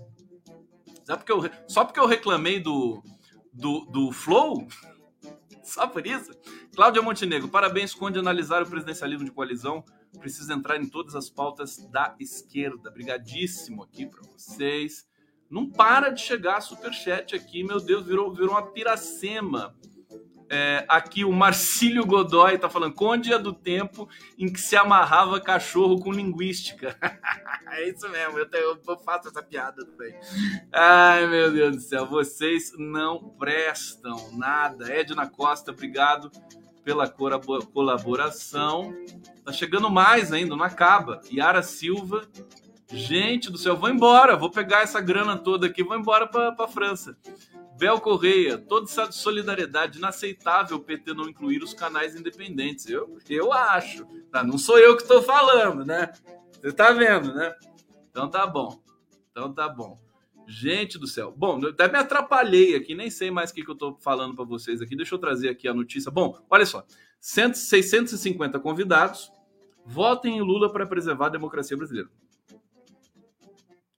[1.04, 3.02] Só porque eu, só porque eu reclamei do,
[3.52, 4.66] do, do Flow?
[5.62, 6.32] Só por isso?
[6.74, 9.84] Cláudia Montenegro, parabéns, Conde, analisar o presidencialismo de coalizão.
[10.20, 12.90] Precisa entrar em todas as pautas da esquerda.
[12.90, 15.08] Brigadíssimo aqui para vocês.
[15.50, 19.74] Não para de chegar superchat aqui, meu Deus, virou, virou uma piracema.
[20.52, 25.40] É, aqui o Marcílio Godoy tá falando, Conde é do tempo em que se amarrava
[25.40, 26.96] cachorro com linguística.
[27.70, 30.12] é isso mesmo, eu, tenho, eu, faço essa piada também.
[30.72, 34.92] Ai, meu Deus do céu, vocês não prestam nada.
[34.92, 36.30] Edna Costa, obrigado
[36.84, 38.94] pela colaboração.
[39.44, 41.20] Tá chegando mais ainda, não acaba.
[41.32, 42.26] Yara Silva,
[42.88, 47.16] gente do céu, vou embora, vou pegar essa grana toda aqui, vou embora para França.
[47.78, 52.86] Bel Correia, toda essa solidariedade, inaceitável o PT não incluir os canais independentes.
[52.86, 54.04] Eu, eu acho.
[54.30, 54.44] Tá?
[54.44, 56.12] Não sou eu que estou falando, né?
[56.52, 57.54] Você tá vendo, né?
[58.10, 58.78] Então tá bom.
[59.30, 59.96] Então tá bom.
[60.50, 61.32] Gente do céu.
[61.36, 64.44] Bom, até me atrapalhei aqui, nem sei mais o que, que eu estou falando para
[64.44, 64.96] vocês aqui.
[64.96, 66.10] Deixa eu trazer aqui a notícia.
[66.10, 66.84] Bom, olha só.
[67.20, 69.30] 650 convidados
[69.86, 72.10] votem em Lula para preservar a democracia brasileira.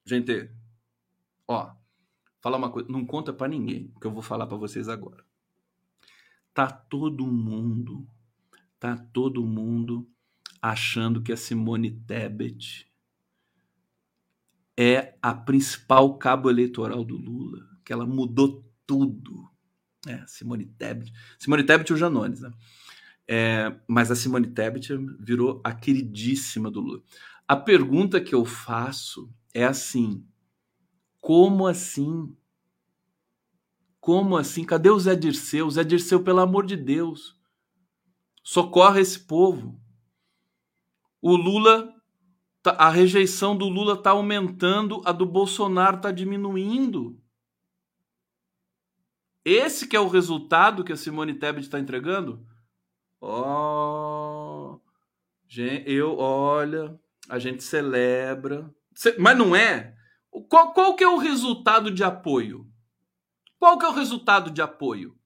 [0.04, 0.50] Gente,
[1.48, 1.72] ó,
[2.38, 5.24] falar uma coisa, não conta para ninguém, que eu vou falar para vocês agora.
[6.52, 8.06] Tá todo mundo,
[8.78, 10.06] tá todo mundo
[10.60, 12.91] achando que a Simone Tebet
[14.78, 19.50] é a principal cabo eleitoral do Lula, que ela mudou tudo.
[20.06, 21.12] É, Simone Tebet.
[21.38, 22.50] Simone Tebet e o Janones, né?
[23.28, 24.88] É, mas a Simone Tebet
[25.20, 27.02] virou a queridíssima do Lula.
[27.46, 30.26] A pergunta que eu faço é assim:
[31.20, 32.36] como assim?
[34.00, 34.64] Como assim?
[34.64, 35.70] Cadê o Zé Dirceu?
[35.70, 37.38] Zé Dirceu, pelo amor de Deus,
[38.42, 39.80] socorre esse povo.
[41.20, 41.94] O Lula,
[42.64, 47.20] a rejeição do Lula está aumentando, a do Bolsonaro está diminuindo.
[49.44, 52.46] Esse que é o resultado que a Simone Tebet está entregando?
[53.20, 54.80] Ó, oh,
[55.84, 56.98] eu, olha,
[57.28, 58.72] a gente celebra,
[59.18, 59.94] mas não é.
[60.48, 62.66] Qual, qual que é o resultado de apoio?
[63.58, 65.16] Qual que é o resultado de apoio?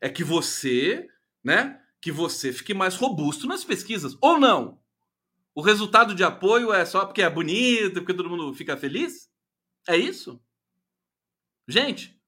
[0.00, 1.08] É que você,
[1.42, 4.78] né, que você fique mais robusto nas pesquisas, ou não?
[5.56, 9.32] O resultado de apoio é só porque é bonito, porque todo mundo fica feliz?
[9.88, 10.38] É isso?
[11.66, 12.20] Gente,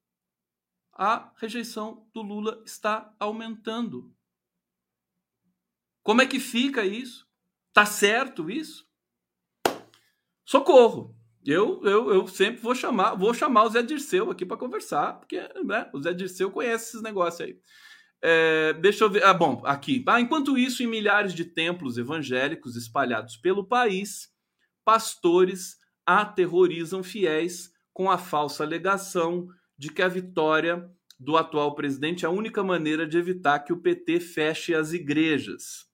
[0.91, 4.11] a rejeição do Lula está aumentando.
[6.01, 7.29] Como é que fica isso?
[7.71, 8.89] Tá certo isso?
[10.43, 11.15] Socorro!
[11.45, 15.39] Eu, eu, eu sempre vou chamar, vou chamar o Zé Dirceu aqui para conversar, porque
[15.63, 17.61] né, o Zé Dirceu conhece esses negócios aí.
[18.21, 19.23] É, deixa eu ver.
[19.23, 20.03] Ah, bom, aqui.
[20.07, 24.29] Ah, enquanto isso, em milhares de templos evangélicos espalhados pelo país,
[24.83, 29.47] pastores aterrorizam fiéis com a falsa alegação
[29.77, 30.89] de que a vitória
[31.19, 35.89] do atual presidente é a única maneira de evitar que o PT feche as igrejas.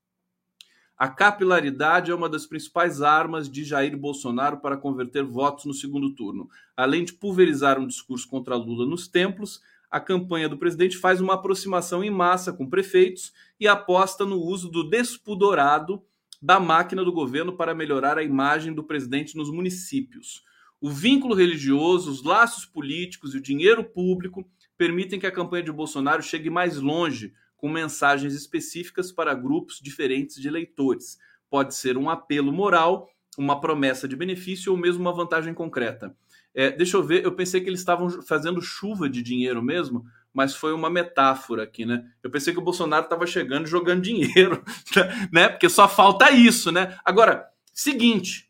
[0.97, 6.15] A capilaridade é uma das principais armas de Jair Bolsonaro para converter votos no segundo
[6.15, 6.47] turno.
[6.78, 9.61] Além de pulverizar um discurso contra Lula nos templos,
[9.96, 14.70] a campanha do presidente faz uma aproximação em massa com prefeitos e aposta no uso
[14.70, 16.04] do despudorado
[16.41, 20.43] da máquina do governo para melhorar a imagem do presidente nos municípios.
[20.82, 24.46] O vínculo religioso, os laços políticos e o dinheiro público
[24.78, 30.36] permitem que a campanha de Bolsonaro chegue mais longe com mensagens específicas para grupos diferentes
[30.41, 31.18] de eleitores.
[31.50, 36.14] Pode ser um apelo moral, uma promessa de benefício ou mesmo uma vantagem concreta.
[36.56, 40.56] É, deixa eu ver, eu pensei que eles estavam fazendo chuva de dinheiro mesmo, mas
[40.56, 42.10] foi uma metáfora aqui, né?
[42.24, 44.64] Eu pensei que o Bolsonaro estava chegando jogando dinheiro,
[45.32, 45.49] né?
[45.49, 46.97] Porque só falta isso, né?
[47.03, 48.49] Agora, seguinte,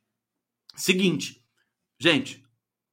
[0.75, 1.43] seguinte,
[1.99, 2.43] gente,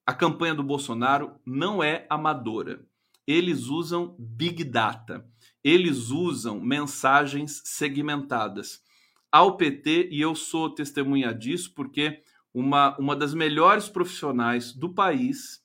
[0.06, 2.80] a campanha do Bolsonaro não é amadora.
[3.26, 5.24] Eles usam Big Data
[5.62, 8.82] eles usam mensagens segmentadas.
[9.30, 12.22] Ao PT, e eu sou testemunha disso, porque
[12.54, 15.62] uma, uma das melhores profissionais do país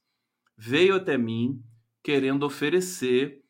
[0.58, 1.62] veio até mim
[2.02, 3.42] querendo oferecer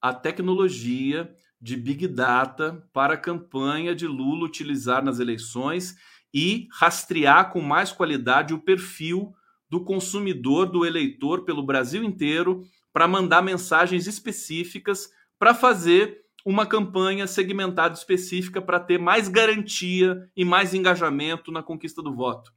[0.00, 1.30] a tecnologia
[1.60, 5.96] de Big Data para a campanha de Lula utilizar nas eleições
[6.32, 9.34] e rastrear com mais qualidade o perfil
[9.68, 17.26] do consumidor, do eleitor pelo Brasil inteiro, para mandar mensagens específicas para fazer uma campanha
[17.26, 22.55] segmentada específica para ter mais garantia e mais engajamento na conquista do voto.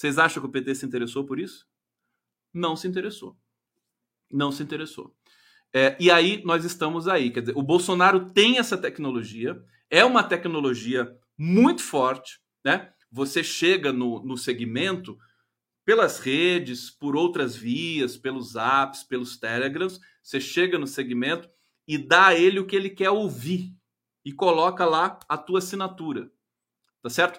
[0.00, 1.66] Vocês acham que o PT se interessou por isso?
[2.54, 3.36] Não se interessou.
[4.32, 5.14] Não se interessou.
[5.74, 7.30] É, e aí nós estamos aí.
[7.30, 12.90] Quer dizer, o Bolsonaro tem essa tecnologia, é uma tecnologia muito forte, né?
[13.12, 15.18] Você chega no, no segmento
[15.84, 21.46] pelas redes, por outras vias, pelos apps, pelos telegrams, você chega no segmento
[21.86, 23.76] e dá a ele o que ele quer ouvir
[24.24, 26.32] e coloca lá a tua assinatura.
[27.02, 27.38] Tá certo?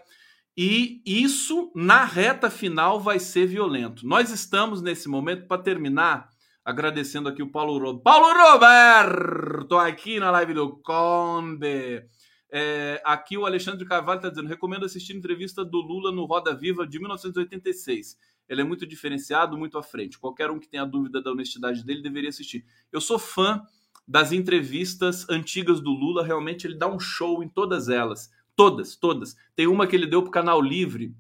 [0.58, 4.06] E isso na reta final vai ser violento.
[4.06, 6.30] Nós estamos nesse momento para terminar
[6.64, 8.04] Agradecendo aqui o Paulo Roberto.
[8.04, 12.06] Paulo Roberto, aqui na live do Conde.
[12.52, 16.54] É, aqui o Alexandre Carvalho está dizendo: recomendo assistir a entrevista do Lula no Roda
[16.54, 18.16] Viva de 1986.
[18.48, 20.20] Ele é muito diferenciado, muito à frente.
[20.20, 22.64] Qualquer um que tenha dúvida da honestidade dele deveria assistir.
[22.92, 23.64] Eu sou fã
[24.08, 28.30] das entrevistas antigas do Lula, realmente ele dá um show em todas elas.
[28.56, 29.36] Todas, todas.
[29.56, 31.16] Tem uma que ele deu para o canal Livre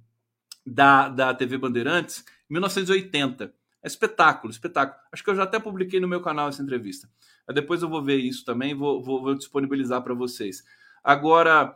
[0.65, 3.53] da, da TV Bandeirantes, em 1980.
[3.84, 4.99] É espetáculo, espetáculo.
[5.11, 7.09] Acho que eu já até publiquei no meu canal essa entrevista.
[7.53, 10.63] Depois eu vou ver isso também, vou, vou, vou disponibilizar para vocês.
[11.03, 11.75] Agora,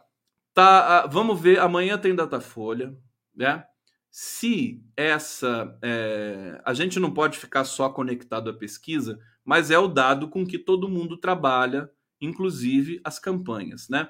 [0.54, 1.60] tá, vamos ver.
[1.60, 2.96] Amanhã tem Datafolha,
[3.36, 3.66] né?
[4.10, 5.78] Se essa.
[5.82, 10.46] É, a gente não pode ficar só conectado à pesquisa, mas é o dado com
[10.46, 11.90] que todo mundo trabalha,
[12.22, 14.10] inclusive as campanhas, né?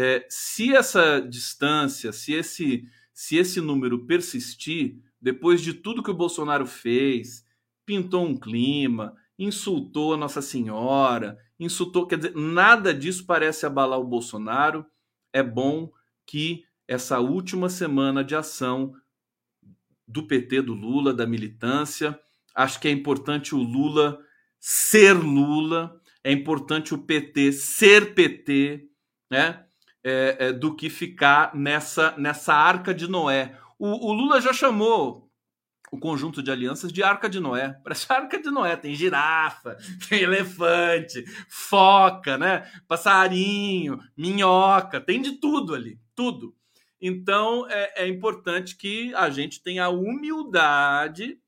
[0.00, 6.14] É, se essa distância, se esse, se esse número persistir, depois de tudo que o
[6.14, 7.44] Bolsonaro fez,
[7.84, 14.06] pintou um clima, insultou a Nossa Senhora, insultou, quer dizer, nada disso parece abalar o
[14.06, 14.86] Bolsonaro.
[15.32, 15.90] É bom
[16.24, 18.94] que essa última semana de ação
[20.06, 22.16] do PT, do Lula, da militância,
[22.54, 24.16] acho que é importante o Lula
[24.60, 28.88] ser Lula, é importante o PT ser PT,
[29.28, 29.64] né?
[30.04, 33.58] É, é, do que ficar nessa, nessa arca de Noé.
[33.78, 35.28] O, o Lula já chamou
[35.90, 37.78] o conjunto de alianças de Arca de Noé.
[37.82, 39.76] Parece Arca de Noé, tem girafa,
[40.08, 42.70] tem elefante, foca, né?
[42.86, 46.54] Passarinho, minhoca, tem de tudo ali, tudo.
[47.00, 51.38] Então é, é importante que a gente tenha a humildade,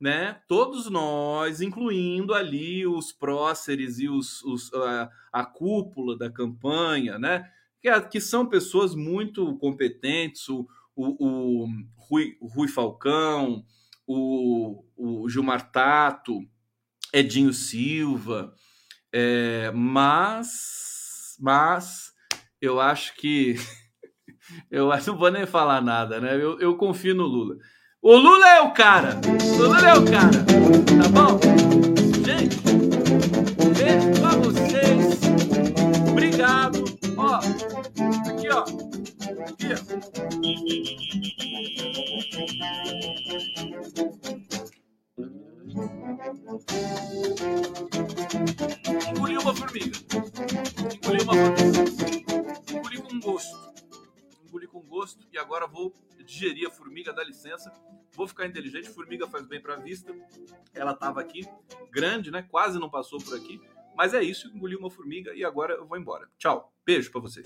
[0.00, 0.40] né?
[0.48, 7.50] Todos nós, incluindo ali os próceres e os, os a, a, cúpula da campanha, né?
[7.82, 13.64] Que, que são pessoas muito competentes, o, o, o Rui, Rui Falcão,
[14.06, 16.40] o, o Gilmar Tato,
[17.12, 18.54] Edinho Silva,
[19.12, 22.12] é, mas, mas
[22.60, 23.56] eu acho que
[24.70, 26.34] eu não vou nem falar nada, né?
[26.34, 27.56] Eu, eu confio no Lula.
[28.00, 29.20] O Lula é o cara.
[29.26, 30.44] O Lula é o cara.
[30.44, 31.38] Tá bom?
[32.24, 32.71] Gente,
[39.74, 41.12] Ó.
[49.10, 49.98] Engoli uma formiga.
[50.94, 51.80] Engoli uma formiga.
[52.70, 53.72] Engoli com gosto.
[54.46, 55.92] Engoli com gosto e agora vou
[56.24, 57.72] digerir a formiga, dá licença.
[58.14, 60.14] Vou ficar inteligente, formiga faz bem para a vista.
[60.74, 61.48] Ela estava aqui,
[61.90, 62.42] grande, né?
[62.42, 63.60] Quase não passou por aqui.
[63.96, 66.28] Mas é isso, engoli uma formiga e agora eu vou embora.
[66.38, 66.72] Tchau.
[66.84, 67.44] Beijo para vocês.